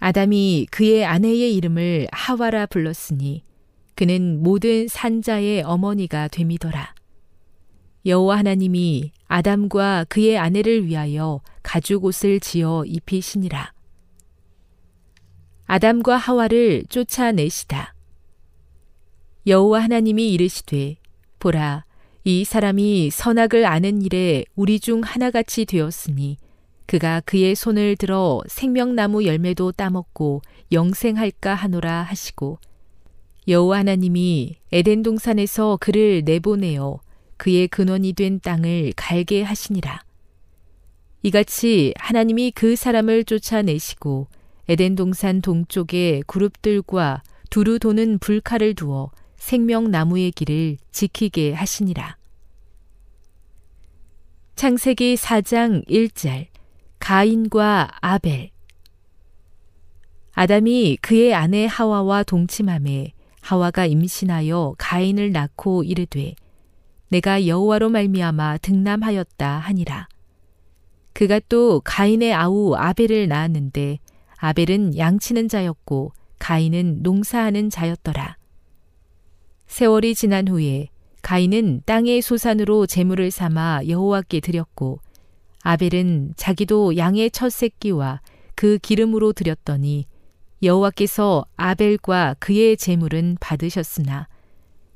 아담이 0.00 0.66
그의 0.70 1.06
아내의 1.06 1.54
이름을 1.54 2.08
하와라 2.12 2.66
불렀으니 2.66 3.42
그는 3.94 4.42
모든 4.42 4.86
산자의 4.86 5.62
어머니가 5.62 6.28
됨이더라. 6.28 6.97
여호와 8.06 8.38
하나님이 8.38 9.12
아담과 9.26 10.06
그의 10.08 10.38
아내를 10.38 10.86
위하여 10.86 11.40
가죽 11.62 12.04
옷을 12.04 12.40
지어 12.40 12.84
입히시니라. 12.86 13.72
아담과 15.66 16.16
하와를 16.16 16.84
쫓아내시다. 16.88 17.94
여호와 19.46 19.82
하나님이 19.82 20.32
이르시되 20.32 20.96
보라 21.38 21.84
이 22.24 22.44
사람이 22.44 23.10
선악을 23.10 23.64
아는 23.64 24.02
일에 24.02 24.44
우리 24.54 24.80
중 24.80 25.00
하나같이 25.02 25.64
되었으니 25.64 26.36
그가 26.86 27.20
그의 27.24 27.54
손을 27.54 27.96
들어 27.96 28.40
생명나무 28.46 29.24
열매도 29.24 29.72
따먹고 29.72 30.42
영생할까 30.72 31.54
하노라 31.54 32.02
하시고 32.02 32.58
여호와 33.46 33.78
하나님이 33.78 34.56
에덴 34.72 35.02
동산에서 35.02 35.78
그를 35.80 36.22
내보내어 36.24 37.00
그의 37.38 37.68
근원이 37.68 38.12
된 38.12 38.40
땅을 38.40 38.92
갈게 38.94 39.42
하시니라. 39.42 40.02
이같이 41.22 41.94
하나님이 41.96 42.52
그 42.52 42.76
사람을 42.76 43.24
쫓아내시고 43.24 44.28
에덴 44.68 44.94
동산 44.94 45.40
동쪽에 45.40 46.22
그룹들과 46.26 47.22
두루 47.48 47.78
도는 47.78 48.18
불칼을 48.18 48.74
두어 48.74 49.10
생명나무의 49.36 50.32
길을 50.32 50.76
지키게 50.92 51.54
하시니라. 51.54 52.18
창세기 54.56 55.14
4장 55.14 55.88
1절 55.88 56.46
가인과 56.98 57.90
아벨 58.00 58.50
아담이 60.32 60.98
그의 61.00 61.34
아내 61.34 61.66
하와와 61.66 62.24
동침함에 62.24 63.12
하와가 63.40 63.86
임신하여 63.86 64.74
가인을 64.76 65.32
낳고 65.32 65.84
이르되 65.84 66.34
내가 67.08 67.46
여호와로 67.46 67.88
말미암아 67.90 68.58
등남하였다 68.58 69.58
하니라. 69.58 70.08
그가 71.12 71.40
또 71.48 71.80
가인의 71.84 72.32
아우 72.34 72.74
아벨을 72.74 73.28
낳았는데 73.28 73.98
아벨은 74.36 74.96
양치는 74.96 75.48
자였고 75.48 76.12
가인은 76.38 77.02
농사하는 77.02 77.70
자였더라. 77.70 78.36
세월이 79.66 80.14
지난 80.14 80.48
후에 80.48 80.88
가인은 81.22 81.82
땅의 81.84 82.22
소산으로 82.22 82.86
재물을 82.86 83.30
삼아 83.30 83.82
여호와께 83.88 84.40
드렸고 84.40 85.00
아벨은 85.62 86.34
자기도 86.36 86.96
양의 86.96 87.30
첫 87.32 87.50
새끼와 87.50 88.20
그 88.54 88.78
기름으로 88.78 89.32
드렸더니 89.32 90.06
여호와께서 90.62 91.44
아벨과 91.56 92.36
그의 92.38 92.76
재물은 92.76 93.38
받으셨으나 93.40 94.28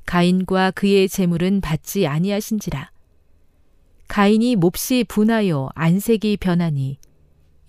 가인과 0.05 0.71
그의 0.71 1.09
재물은 1.09 1.61
받지 1.61 2.07
아니하신지라 2.07 2.91
가인이 4.07 4.55
몹시 4.55 5.05
분하여 5.07 5.69
안색이 5.75 6.37
변하니 6.37 6.97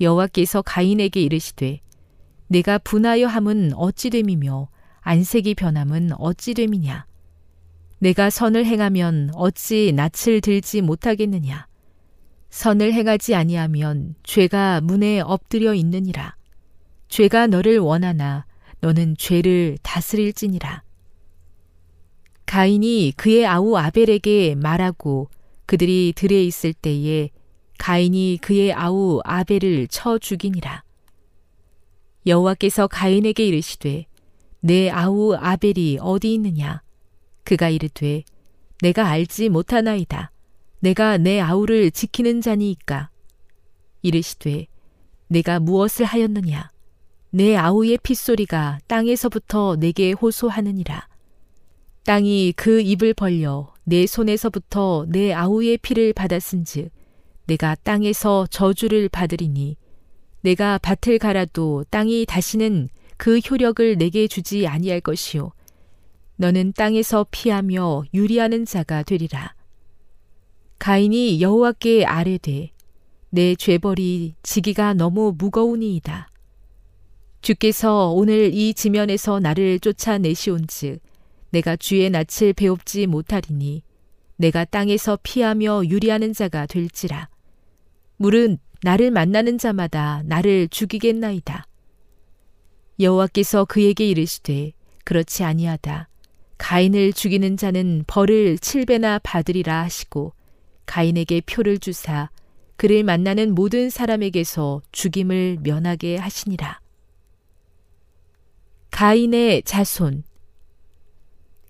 여호와께서 0.01 0.63
가인에게 0.63 1.21
이르시되 1.23 1.81
내가 2.49 2.79
분하여 2.79 3.27
함은 3.27 3.73
어찌 3.75 4.11
됨이며 4.11 4.69
안색이 5.01 5.55
변함은 5.55 6.13
어찌 6.19 6.55
됨이냐 6.55 7.07
내가 7.99 8.31
선을 8.31 8.67
행하면 8.67 9.31
어찌 9.35 9.93
낯을 9.95 10.41
들지 10.43 10.83
못하겠느냐 10.83 11.67
선을 12.55 12.93
행하지 12.93 13.35
아니하면 13.35 14.15
죄가 14.23 14.81
문에 14.81 15.19
엎드려 15.19 15.75
있느니라. 15.75 16.37
죄가 17.09 17.49
너를 17.49 17.81
원하나 17.81 18.47
너는 18.79 19.17
죄를 19.19 19.77
다스릴지니라. 19.83 20.85
가인이 22.55 23.15
그의 23.17 23.47
아우 23.47 23.77
아벨에게 23.77 24.55
말하고 24.55 25.29
그들이 25.67 26.13
들에 26.15 26.45
있을 26.45 26.73
때에 26.73 27.31
가인이 27.79 28.39
그의 28.41 28.73
아우 28.73 29.21
아벨을 29.25 29.89
쳐 29.89 30.19
죽이니라. 30.19 30.85
여호와께서 32.29 32.87
가인에게 32.87 33.45
이르시되 33.45 34.07
내 34.61 34.89
아우 34.89 35.35
아벨이 35.35 35.99
어디 36.01 36.33
있느냐? 36.35 36.81
그가 37.43 37.71
이르되 37.71 38.23
내가 38.83 39.09
알지 39.09 39.49
못하나이다. 39.49 40.31
내가 40.79 41.17
내 41.17 41.41
아우를 41.41 41.91
지키는 41.91 42.41
자니이까. 42.41 43.11
이르시되 44.03 44.69
내가 45.27 45.59
무엇을 45.59 46.07
하였느냐? 46.07 46.71
내 47.31 47.57
아우의 47.57 47.99
핏소리가 48.01 48.79
땅에서부터 48.87 49.75
내게 49.75 50.13
호소하느니라. 50.13 51.14
땅이 52.05 52.53
그 52.55 52.83
입을 52.83 53.15
벌려 53.15 53.73
내 53.83 54.07
손에서부터 54.07 55.07
내 55.09 55.33
아우의 55.33 55.79
피를 55.79 56.13
받았은즉 56.13 56.91
내가 57.47 57.75
땅에서 57.77 58.47
저주를 58.51 59.09
받으리니 59.09 59.77
내가 60.43 60.79
밭을 60.79 61.19
갈아도 61.19 61.85
땅이 61.89 62.27
다시는 62.27 62.91
그 63.17 63.39
효력을 63.39 63.97
내게 63.97 64.27
주지 64.27 64.67
아니할 64.67 65.01
것이요 65.01 65.53
너는 66.37 66.75
땅에서 66.75 67.27
피하며 67.31 68.05
유리하는 68.13 68.67
자가 68.67 69.03
되리라. 69.03 69.55
가인이 70.79 71.41
여호와께 71.41 72.05
아뢰되 72.05 72.73
내 73.31 73.55
죄벌이 73.55 74.35
지기가 74.43 74.93
너무 74.93 75.35
무거우니이다. 75.39 76.31
주께서 77.41 78.11
오늘 78.11 78.53
이 78.53 78.75
지면에서 78.75 79.41
나를 79.41 79.79
쫓아내시온즉 79.81 81.01
내가 81.55 81.77
주의 81.77 82.11
낯을 82.11 82.53
배웁지 82.57 83.07
못하리니 83.07 83.85
내가 84.37 84.65
땅에서 84.65 85.17
피하며 85.23 85.85
유리하는 85.87 86.33
자가 86.33 86.67
될지라. 86.67 87.29
물은 88.17 88.59
나를 88.83 89.13
만나는 89.13 89.59
자마다 89.59 90.23
나를 90.25 90.67
죽이겠나이다. 90.67 91.67
여호와께서 92.99 93.67
그에게 93.67 94.09
이르시되 94.09 94.73
그렇지 95.05 95.45
아니하다. 95.45 96.09
가인을 96.59 97.13
죽이는 97.13 97.57
자는 97.57 98.03
벌을 98.09 98.59
칠배나 98.59 99.21
받으리라 99.21 99.83
하시고 99.83 100.33
가인에게 100.87 101.41
표를 101.43 101.79
주사 101.79 102.31
그를 102.77 103.05
만나는 103.05 103.55
모든 103.55 103.91
사람에게서 103.91 104.83
죽임을 104.91 105.59
면하게 105.63 106.17
하시니라. 106.17 106.81
가인의 108.91 109.63
자손 109.63 110.25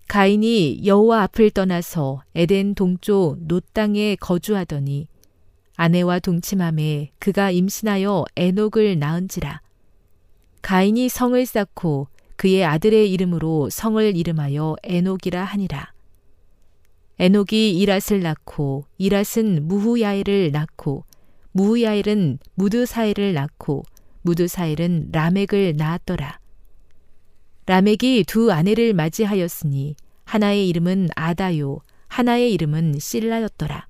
가인이 0.07 0.85
여호와 0.85 1.23
앞을 1.23 1.51
떠나서 1.51 2.23
에덴 2.35 2.75
동쪽 2.75 3.37
노 3.39 3.59
땅에 3.59 4.15
거주하더니 4.15 5.07
아내와 5.75 6.19
동침함에 6.19 7.11
그가 7.19 7.51
임신하여 7.51 8.25
에녹을 8.35 8.99
낳은지라. 8.99 9.61
가인이 10.61 11.09
성을 11.09 11.45
쌓고 11.45 12.07
그의 12.37 12.63
아들의 12.65 13.11
이름으로 13.11 13.69
성을 13.69 14.15
이름하여 14.15 14.75
에녹이라 14.83 15.43
하니라. 15.43 15.91
에녹이 17.17 17.83
이랏을 17.85 18.21
낳고 18.21 18.85
이랏은 18.99 19.61
무후야엘을 19.61 20.51
낳고 20.51 21.05
무후야엘은 21.53 22.39
무드사엘을 22.55 23.33
낳고 23.33 23.83
무드사엘은 24.21 25.09
라멕을 25.11 25.75
낳았더라. 25.77 26.39
라멕이 27.67 28.25
두 28.27 28.51
아내를 28.51 28.93
맞이하였으니 28.93 29.95
하나의 30.23 30.69
이름은 30.69 31.09
아다요 31.15 31.79
하나의 32.07 32.53
이름은 32.53 32.99
실라였더라. 32.99 33.87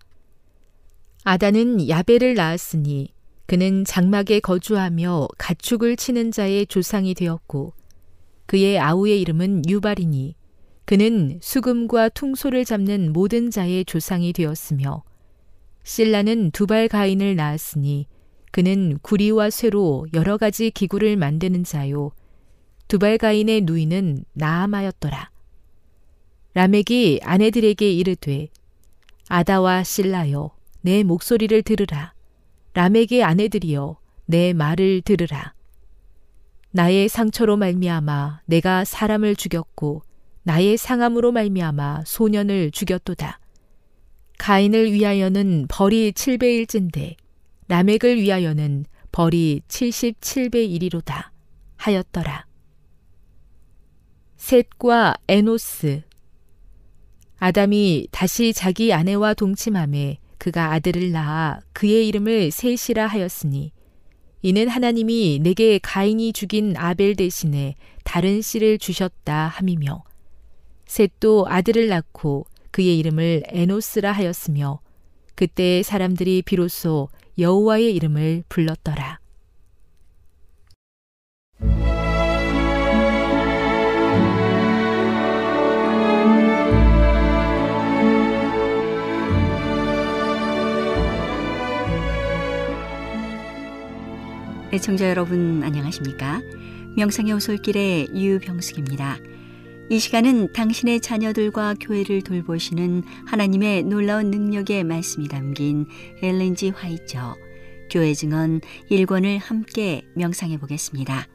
아다는 1.23 1.89
야벨을 1.89 2.35
낳았으니 2.35 3.09
그는 3.47 3.83
장막에 3.83 4.39
거주하며 4.39 5.27
가축을 5.37 5.97
치는 5.97 6.31
자의 6.31 6.65
조상이 6.65 7.13
되었고 7.13 7.73
그의 8.45 8.79
아우의 8.79 9.19
이름은 9.21 9.63
유발이니 9.67 10.35
그는 10.85 11.39
수금과 11.41 12.09
퉁소를 12.09 12.63
잡는 12.63 13.11
모든 13.11 13.51
자의 13.51 13.83
조상이 13.85 14.33
되었으며 14.33 15.03
신라는 15.83 16.51
두발 16.51 16.87
가인을 16.87 17.35
낳았으니 17.35 18.07
그는 18.51 18.97
구리와 19.01 19.49
쇠로 19.49 20.05
여러 20.13 20.37
가지 20.37 20.71
기구를 20.71 21.17
만드는 21.17 21.63
자요 21.63 22.11
두발 22.87 23.17
가인의 23.17 23.61
누이는 23.61 24.25
나아마였더라 24.33 25.29
라멕이 26.53 27.19
아내들에게 27.23 27.91
이르되 27.91 28.47
아다와 29.27 29.83
신라여 29.83 30.55
내 30.81 31.03
목소리를 31.03 31.61
들으라 31.63 32.13
라멕의 32.73 33.23
아내들이여 33.23 33.97
내 34.25 34.53
말을 34.53 35.01
들으라 35.01 35.55
나의 36.75 37.07
상처로 37.07 37.55
말미암아 37.55 38.41
내가 38.45 38.83
사람을 38.83 39.37
죽였고 39.37 40.03
나의 40.43 40.75
상함으로 40.75 41.31
말미암아 41.31 42.03
소년을 42.05 42.71
죽였도다. 42.71 43.39
가인을 44.37 44.91
위하여는 44.91 45.67
벌이 45.69 46.11
7배일진데 46.11 47.15
라멕을 47.69 48.17
위하여는 48.17 48.85
벌이 49.13 49.61
77배이리로다 49.69 51.29
하였더라. 51.77 52.45
셋과 54.45 55.15
에노스 55.27 56.03
아담이 57.39 58.09
다시 58.11 58.53
자기 58.53 58.93
아내와 58.93 59.33
동침함에 59.33 60.19
그가 60.37 60.71
아들을 60.71 61.11
낳아 61.11 61.61
그의 61.73 62.07
이름을 62.07 62.51
셋이라 62.51 63.07
하였으니 63.07 63.71
이는 64.43 64.67
하나님이 64.67 65.39
내게 65.41 65.79
가인이 65.79 66.31
죽인 66.33 66.77
아벨 66.77 67.15
대신에 67.15 67.73
다른 68.03 68.43
씨를 68.43 68.77
주셨다 68.77 69.47
함이며 69.47 70.03
셋도 70.85 71.47
아들을 71.47 71.87
낳고 71.87 72.45
그의 72.69 72.99
이름을 72.99 73.45
에노스라 73.47 74.11
하였으며 74.11 74.79
그때 75.33 75.81
사람들이 75.81 76.43
비로소 76.43 77.09
여호와의 77.39 77.95
이름을 77.95 78.43
불렀더라. 78.47 79.24
애청자 94.73 95.07
여러분 95.09 95.63
안녕하십니까? 95.63 96.41
명상의 96.97 97.33
오솔길의 97.33 98.09
유병숙입니다. 98.15 99.17
이 99.91 99.99
시간은 99.99 100.53
당신의 100.53 101.01
자녀들과 101.01 101.75
교회를 101.79 102.23
돌보시는 102.23 103.03
하나님의 103.27 103.83
놀라운 103.83 104.31
능력의 104.31 104.83
말씀이 104.83 105.27
담긴 105.27 105.85
엘렌지 106.23 106.69
화이처 106.71 107.35
교회 107.91 108.13
증언 108.15 108.59
1권을 108.89 109.39
함께 109.39 110.01
명상해 110.15 110.57
보겠습니다. 110.57 111.27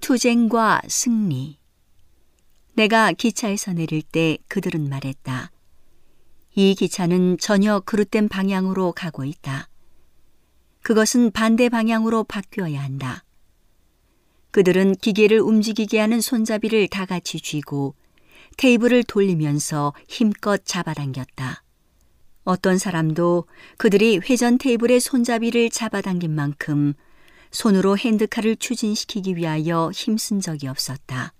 투쟁과 0.00 0.80
승리 0.88 1.58
내가 2.74 3.12
기차에서 3.12 3.74
내릴 3.74 4.00
때 4.00 4.38
그들은 4.48 4.88
말했다. 4.88 5.50
이 6.54 6.74
기차는 6.74 7.36
전혀 7.38 7.80
그릇된 7.80 8.28
방향으로 8.28 8.92
가고 8.92 9.24
있다. 9.24 9.69
그것은 10.82 11.30
반대 11.30 11.68
방향으로 11.68 12.24
바뀌어야 12.24 12.82
한다. 12.82 13.24
그들은 14.50 14.96
기계를 14.96 15.40
움직이게 15.40 16.00
하는 16.00 16.20
손잡이를 16.20 16.88
다 16.88 17.06
같이 17.06 17.40
쥐고 17.40 17.94
테이블을 18.56 19.04
돌리면서 19.04 19.94
힘껏 20.08 20.64
잡아당겼다. 20.64 21.62
어떤 22.44 22.78
사람도 22.78 23.44
그들이 23.76 24.18
회전 24.18 24.58
테이블의 24.58 25.00
손잡이를 25.00 25.70
잡아당긴 25.70 26.34
만큼 26.34 26.94
손으로 27.50 27.96
핸드카를 27.96 28.56
추진시키기 28.56 29.36
위하여 29.36 29.90
힘쓴 29.94 30.40
적이 30.40 30.68
없었다. 30.68 31.32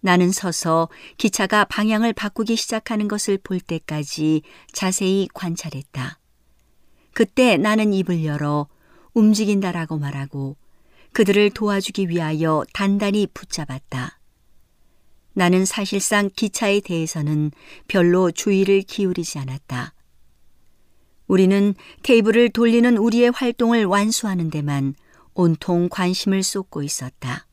나는 0.00 0.30
서서 0.32 0.90
기차가 1.16 1.64
방향을 1.64 2.12
바꾸기 2.12 2.56
시작하는 2.56 3.08
것을 3.08 3.38
볼 3.38 3.60
때까지 3.60 4.42
자세히 4.72 5.28
관찰했다. 5.32 6.18
그때 7.14 7.56
나는 7.56 7.92
입을 7.92 8.24
열어 8.24 8.66
움직인다라고 9.14 9.98
말하고 9.98 10.56
그들을 11.12 11.50
도와주기 11.50 12.08
위하여 12.08 12.64
단단히 12.72 13.26
붙잡았다. 13.32 14.18
나는 15.32 15.64
사실상 15.64 16.28
기차에 16.34 16.80
대해서는 16.80 17.52
별로 17.88 18.30
주의를 18.30 18.82
기울이지 18.82 19.38
않았다. 19.38 19.94
우리는 21.26 21.74
테이블을 22.02 22.50
돌리는 22.50 22.96
우리의 22.96 23.30
활동을 23.30 23.84
완수하는 23.84 24.50
데만 24.50 24.94
온통 25.34 25.88
관심을 25.90 26.42
쏟고 26.42 26.82
있었다. 26.82 27.46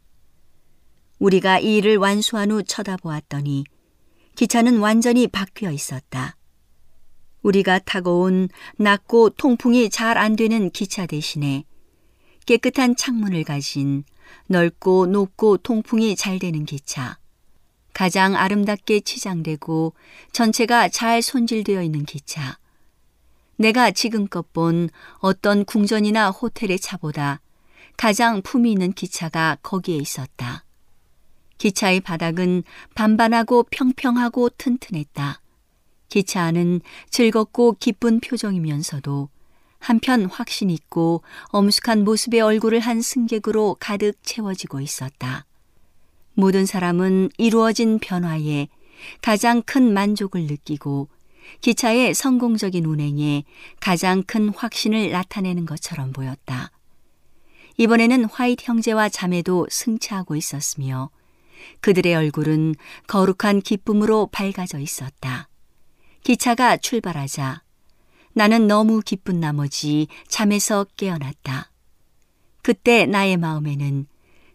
우리가 1.19 1.59
이 1.59 1.77
일을 1.77 1.97
완수한 1.97 2.51
후 2.51 2.63
쳐다보았더니 2.63 3.63
기차는 4.35 4.79
완전히 4.79 5.27
바뀌어 5.27 5.71
있었다. 5.71 6.35
우리가 7.41 7.79
타고 7.79 8.21
온 8.21 8.49
낮고 8.77 9.31
통풍이 9.31 9.89
잘 9.89 10.17
안 10.17 10.35
되는 10.35 10.69
기차 10.69 11.05
대신에 11.05 11.63
깨끗한 12.45 12.95
창문을 12.95 13.43
가진 13.43 14.03
넓고 14.47 15.07
높고 15.07 15.57
통풍이 15.57 16.15
잘 16.15 16.39
되는 16.39 16.65
기차. 16.65 17.17
가장 17.93 18.35
아름답게 18.35 19.01
치장되고 19.01 19.93
전체가 20.31 20.89
잘 20.89 21.21
손질되어 21.21 21.83
있는 21.83 22.05
기차. 22.05 22.57
내가 23.57 23.91
지금껏 23.91 24.51
본 24.53 24.89
어떤 25.19 25.65
궁전이나 25.65 26.31
호텔의 26.31 26.79
차보다 26.79 27.41
가장 27.97 28.41
품이 28.41 28.71
있는 28.71 28.93
기차가 28.93 29.57
거기에 29.61 29.97
있었다. 29.97 30.63
기차의 31.57 31.99
바닥은 31.99 32.63
반반하고 32.95 33.63
평평하고 33.69 34.49
튼튼했다. 34.57 35.40
기차 36.11 36.43
안은 36.43 36.81
즐겁고 37.09 37.77
기쁜 37.79 38.19
표정이면서도 38.19 39.29
한편 39.79 40.25
확신 40.25 40.69
있고 40.69 41.23
엄숙한 41.45 42.03
모습의 42.03 42.41
얼굴을 42.41 42.81
한 42.81 43.01
승객으로 43.01 43.77
가득 43.79 44.15
채워지고 44.21 44.81
있었다. 44.81 45.45
모든 46.33 46.65
사람은 46.65 47.29
이루어진 47.37 47.97
변화에 47.97 48.67
가장 49.21 49.61
큰 49.61 49.93
만족을 49.93 50.47
느끼고 50.47 51.07
기차의 51.61 52.13
성공적인 52.13 52.85
운행에 52.85 53.45
가장 53.79 54.21
큰 54.23 54.49
확신을 54.49 55.11
나타내는 55.11 55.65
것처럼 55.65 56.11
보였다. 56.11 56.71
이번에는 57.77 58.25
화이트 58.25 58.65
형제와 58.65 59.07
자매도 59.07 59.67
승차하고 59.71 60.35
있었으며 60.35 61.09
그들의 61.79 62.13
얼굴은 62.13 62.75
거룩한 63.07 63.61
기쁨으로 63.61 64.27
밝아져 64.27 64.77
있었다. 64.77 65.47
기차가 66.23 66.77
출발하자 66.77 67.63
나는 68.33 68.67
너무 68.67 69.01
기쁜 69.01 69.39
나머지 69.39 70.07
잠에서 70.27 70.85
깨어났다. 70.95 71.71
그때 72.61 73.05
나의 73.05 73.37
마음에는 73.37 74.05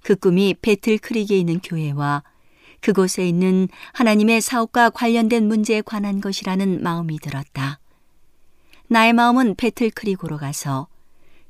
그 0.02 0.14
꿈이 0.14 0.54
배틀 0.54 0.98
크릭에 0.98 1.36
있는 1.36 1.58
교회와 1.58 2.22
그곳에 2.80 3.28
있는 3.28 3.68
하나님의 3.92 4.40
사업과 4.40 4.90
관련된 4.90 5.48
문제에 5.48 5.82
관한 5.82 6.20
것이라는 6.20 6.82
마음이 6.82 7.18
들었다. 7.18 7.80
나의 8.88 9.12
마음은 9.12 9.56
배틀 9.56 9.90
크릭으로 9.90 10.38
가서 10.38 10.86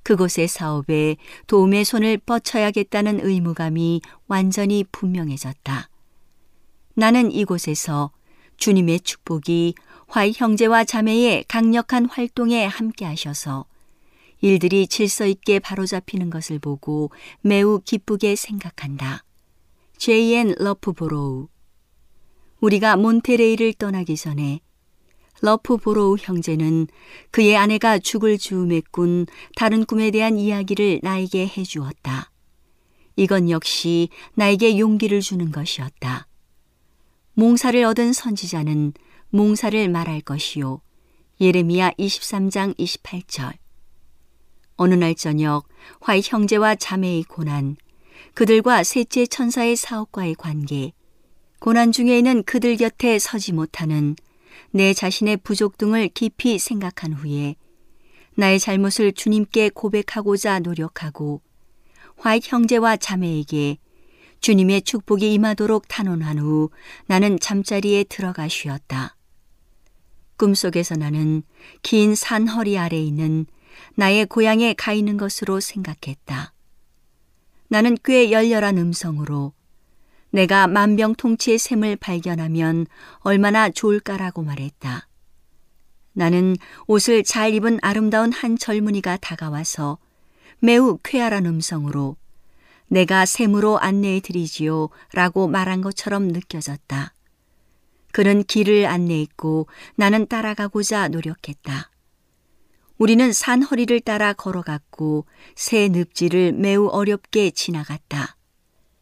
그곳의 0.03 0.49
사업에 0.49 1.17
도움의 1.47 1.85
손을 1.85 2.17
뻗쳐야겠다는 2.19 3.21
의무감이 3.27 4.01
완전히 4.29 4.85
분명해졌다. 4.91 5.89
나는 6.95 7.31
이곳에서 7.31 8.13
주님의 8.57 9.01
축복이 9.01 9.75
화잇 10.09 10.33
형제와 10.35 10.85
자매의 10.85 11.45
강력한 11.49 12.07
활동에 12.07 12.65
함께 12.65 13.05
하셔서 13.05 13.67
일들이 14.41 14.87
질서 14.87 15.27
있게 15.27 15.59
바로잡히는 15.59 16.31
것을 16.31 16.59
보고 16.59 17.11
매우 17.41 17.81
기쁘게 17.85 18.37
생각한다. 18.37 19.25
J.N. 19.99 20.55
러프보로우 20.59 21.49
우리가 22.61 22.97
몬테레이를 22.97 23.75
떠나기 23.75 24.17
전에 24.17 24.61
러프보로우 25.41 26.17
형제는 26.21 26.87
그의 27.31 27.57
아내가 27.57 27.99
죽을 27.99 28.39
즈음에 28.39 28.83
꾼 28.91 29.27
다른 29.55 29.85
꿈에 29.85 30.11
대한 30.11 30.39
이야기를 30.39 31.01
나에게 31.03 31.47
해주었다. 31.57 32.31
이건 33.17 33.51
역시 33.51 34.09
나에게 34.35 34.79
용기를 34.79 35.21
주는 35.21 35.51
것이었다. 35.51 36.27
몽사를 37.35 37.83
얻은 37.85 38.13
선지자는 38.13 38.93
몽사를 39.31 39.89
말할 39.89 40.21
것이요. 40.21 40.81
예레미야 41.41 41.93
23장 41.93 42.77
28절. 42.79 43.55
어느 44.77 44.95
날 44.95 45.15
저녁 45.15 45.67
화잇 46.01 46.21
형제와 46.25 46.75
자매의 46.75 47.25
고난, 47.25 47.77
그들과 48.35 48.83
셋째 48.83 49.27
천사의 49.27 49.77
사업과의 49.77 50.35
관계, 50.35 50.93
고난 51.59 51.93
중에는 51.93 52.43
그들 52.45 52.77
곁에 52.77 53.19
서지 53.19 53.53
못하는 53.53 54.17
내 54.71 54.93
자신의 54.93 55.39
부족 55.39 55.79
등을 55.79 56.09
깊이 56.09 56.59
생각한 56.59 57.15
후에 57.15 57.57
나의 58.35 58.61
잘못을 58.61 59.13
주님께 59.13 59.71
고백하고자 59.71 60.61
노력하고 60.61 61.41
화이트 62.19 62.49
형제와 62.51 62.99
자매에게 62.99 63.79
주님의 64.41 64.83
축복이 64.83 65.33
임하도록 65.33 65.89
탄원한 65.89 66.39
후 66.39 66.71
나는 67.07 67.39
잠자리에 67.39 68.05
들어가 68.05 68.49
쉬었다. 68.49 69.16
꿈속에서 70.37 70.97
나는 70.97 71.43
긴 71.83 72.15
산 72.15 72.49
허리 72.49 72.79
아래 72.79 72.99
있는 73.01 73.47
나의 73.95 74.27
고향에 74.27 74.75
가 74.75 74.93
있는 74.93 75.17
것으로 75.17 75.61
생각했다. 75.61 76.53
나는 77.69 77.97
꽤 78.05 78.31
열렬한 78.31 78.79
음성으로 78.79 79.53
내가 80.31 80.67
만병통치의 80.67 81.59
샘을 81.59 81.97
발견하면 81.97 82.87
얼마나 83.21 83.71
좋을까라고 83.71 84.43
말했다. 84.43 85.09
나는 86.13 86.57
옷을 86.87 87.25
잘 87.25 87.55
입은 87.55 87.79
아름다운 87.83 88.33
한 88.33 88.57
젊은이가 88.57 89.19
다가와서 89.19 89.99
매우 90.61 90.99
쾌활한 91.03 91.45
음성으로 91.47 92.17
내가 92.89 93.27
샘으로 93.27 93.79
안내해 93.79 94.21
드리지요 94.21 94.89
라고 95.13 95.49
말한 95.49 95.81
것처럼 95.81 96.29
느껴졌다. 96.29 97.13
그는 98.17 98.45
길을 98.45 98.87
안내했고 98.87 99.67
나는 99.95 100.27
따라가고자 100.27 101.09
노력했다. 101.09 101.91
우리는 102.97 103.31
산 103.31 103.63
허리를 103.63 104.01
따라 104.01 104.33
걸어갔고 104.33 105.27
새 105.55 105.91
늪지를 105.91 106.55
매우 106.55 106.87
어렵게 106.87 107.51
지나갔다. 107.51 108.39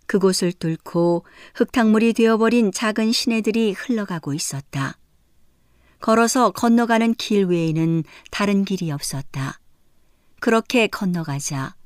그곳을 0.09 0.53
뚫고 0.53 1.25
흙탕물이 1.55 2.15
되어버린 2.15 2.73
작은 2.73 3.13
시내들이 3.13 3.75
흘러가고 3.75 4.35
있었다. 4.35 4.99
걸어서 6.01 6.51
건너가는 6.51 7.15
길 7.15 7.45
외에는 7.45 8.03
다른 8.33 8.65
길이 8.65 8.91
없었다. 8.91 9.61
그렇게 10.41 10.89
건너가자 10.89 11.77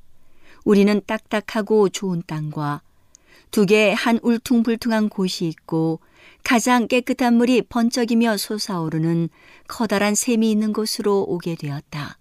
우리는 0.64 0.98
딱딱하고 1.06 1.90
좋은 1.90 2.22
땅과 2.26 2.80
두개한 3.50 4.20
울퉁불퉁한 4.22 5.08
곳이 5.08 5.46
있고 5.46 6.00
가장 6.44 6.86
깨끗한 6.88 7.34
물이 7.34 7.62
번쩍이며 7.62 8.36
솟아오르는 8.36 9.28
커다란 9.66 10.14
샘이 10.14 10.50
있는 10.50 10.72
곳으로 10.72 11.24
오게 11.28 11.56
되었다. 11.56 12.18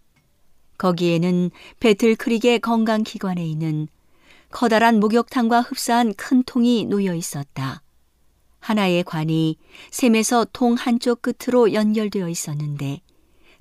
거기에는 0.77 1.51
배틀 1.79 2.15
크릭의 2.15 2.59
건강기관에 2.59 3.45
있는 3.45 3.87
커다란 4.49 4.99
목욕탕과 4.99 5.61
흡사한 5.61 6.13
큰 6.13 6.43
통이 6.43 6.85
놓여 6.85 7.13
있었다. 7.13 7.81
하나의 8.59 9.03
관이 9.03 9.57
샘에서 9.91 10.45
통 10.51 10.73
한쪽 10.73 11.21
끝으로 11.21 11.73
연결되어 11.73 12.27
있었는데 12.27 13.01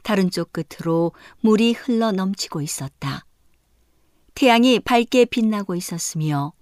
다른 0.03 0.31
쪽 0.31 0.53
끝으로 0.53 1.12
물이 1.41 1.73
흘러 1.73 2.12
넘치고 2.12 2.61
있었다. 2.61 3.25
태양이 4.35 4.79
밝게 4.79 5.25
빛나고 5.25 5.75
있었으며 5.75 6.53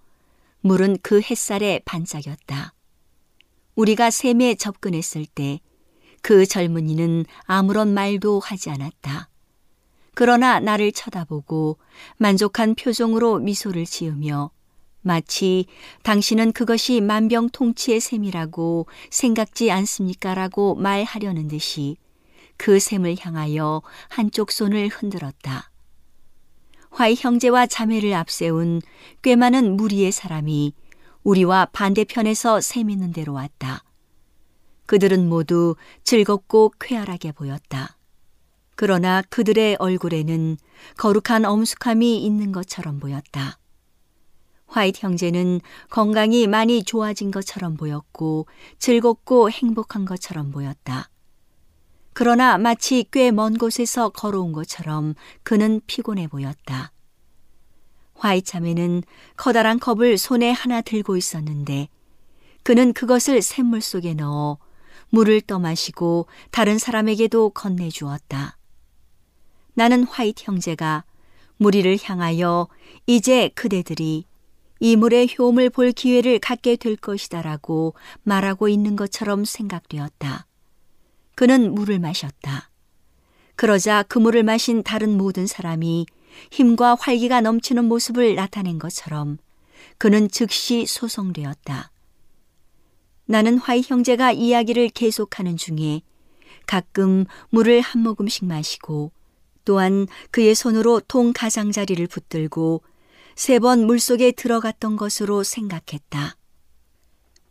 물은 0.64 0.98
그 1.02 1.20
햇살에 1.20 1.80
반짝였다. 1.84 2.74
우리가 3.76 4.10
샘에 4.10 4.56
접근했을 4.56 5.24
때 5.26 5.60
그 6.24 6.46
젊은이는 6.46 7.26
아무런 7.42 7.92
말도 7.92 8.40
하지 8.40 8.70
않았다. 8.70 9.28
그러나 10.14 10.58
나를 10.58 10.90
쳐다보고 10.90 11.76
만족한 12.16 12.76
표정으로 12.76 13.40
미소를 13.40 13.84
지으며 13.84 14.50
마치 15.02 15.66
당신은 16.02 16.52
그것이 16.52 17.02
만병통치의 17.02 18.00
셈이라고 18.00 18.86
생각지 19.10 19.70
않습니까? 19.70 20.34
라고 20.34 20.74
말하려는 20.76 21.46
듯이 21.46 21.98
그 22.56 22.78
셈을 22.80 23.16
향하여 23.20 23.82
한쪽 24.08 24.50
손을 24.50 24.88
흔들었다. 24.88 25.70
화이 26.94 27.16
형제와 27.18 27.66
자매를 27.66 28.14
앞세운 28.14 28.80
꽤 29.20 29.34
많은 29.34 29.76
무리의 29.76 30.12
사람이 30.12 30.74
우리와 31.24 31.66
반대편에서 31.72 32.60
셈 32.60 32.88
있는 32.88 33.12
데로 33.12 33.32
왔다. 33.32 33.82
그들은 34.86 35.28
모두 35.28 35.74
즐겁고 36.04 36.72
쾌활하게 36.78 37.32
보였다. 37.32 37.96
그러나 38.76 39.22
그들의 39.28 39.76
얼굴에는 39.80 40.56
거룩한 40.96 41.44
엄숙함이 41.44 42.24
있는 42.24 42.52
것처럼 42.52 43.00
보였다. 43.00 43.58
화이트 44.68 45.00
형제는 45.04 45.62
건강이 45.90 46.46
많이 46.46 46.84
좋아진 46.84 47.32
것처럼 47.32 47.76
보였고 47.76 48.46
즐겁고 48.78 49.50
행복한 49.50 50.04
것처럼 50.04 50.52
보였다. 50.52 51.10
그러나 52.14 52.58
마치 52.58 53.04
꽤 53.10 53.30
먼 53.30 53.58
곳에서 53.58 54.08
걸어온 54.08 54.52
것처럼 54.52 55.14
그는 55.42 55.80
피곤해 55.86 56.28
보였다. 56.28 56.92
화이참에는 58.14 59.02
커다란 59.36 59.78
컵을 59.80 60.16
손에 60.16 60.52
하나 60.52 60.80
들고 60.80 61.16
있었는데 61.16 61.88
그는 62.62 62.92
그것을 62.92 63.42
샘물 63.42 63.80
속에 63.80 64.14
넣어 64.14 64.58
물을 65.10 65.40
떠마시고 65.40 66.26
다른 66.50 66.78
사람에게도 66.78 67.50
건네주었다. 67.50 68.56
나는 69.74 70.04
화이트 70.04 70.44
형제가 70.46 71.04
무리를 71.56 71.96
향하여 72.02 72.68
이제 73.06 73.48
그대들이 73.54 74.24
이 74.80 74.96
물의 74.96 75.34
효험을 75.36 75.70
볼 75.70 75.92
기회를 75.92 76.38
갖게 76.38 76.76
될 76.76 76.96
것이다라고 76.96 77.94
말하고 78.22 78.68
있는 78.68 78.96
것처럼 78.96 79.44
생각되었다. 79.44 80.46
그는 81.34 81.74
물을 81.74 81.98
마셨다. 81.98 82.70
그러자 83.56 84.02
그 84.04 84.18
물을 84.18 84.42
마신 84.42 84.82
다른 84.82 85.16
모든 85.16 85.46
사람이 85.46 86.06
힘과 86.50 86.96
활기가 87.00 87.40
넘치는 87.40 87.84
모습을 87.84 88.34
나타낸 88.34 88.78
것처럼 88.78 89.38
그는 89.98 90.28
즉시 90.28 90.86
소송되었다. 90.86 91.90
나는 93.26 93.58
화이 93.58 93.82
형제가 93.84 94.32
이야기를 94.32 94.90
계속하는 94.90 95.56
중에 95.56 96.02
가끔 96.66 97.24
물을 97.50 97.80
한 97.80 98.02
모금씩 98.02 98.44
마시고 98.44 99.12
또한 99.64 100.06
그의 100.30 100.54
손으로 100.54 101.00
통 101.06 101.32
가장자리를 101.32 102.06
붙들고 102.06 102.82
세 103.36 103.58
번 103.58 103.86
물속에 103.86 104.32
들어갔던 104.32 104.96
것으로 104.96 105.42
생각했다. 105.42 106.36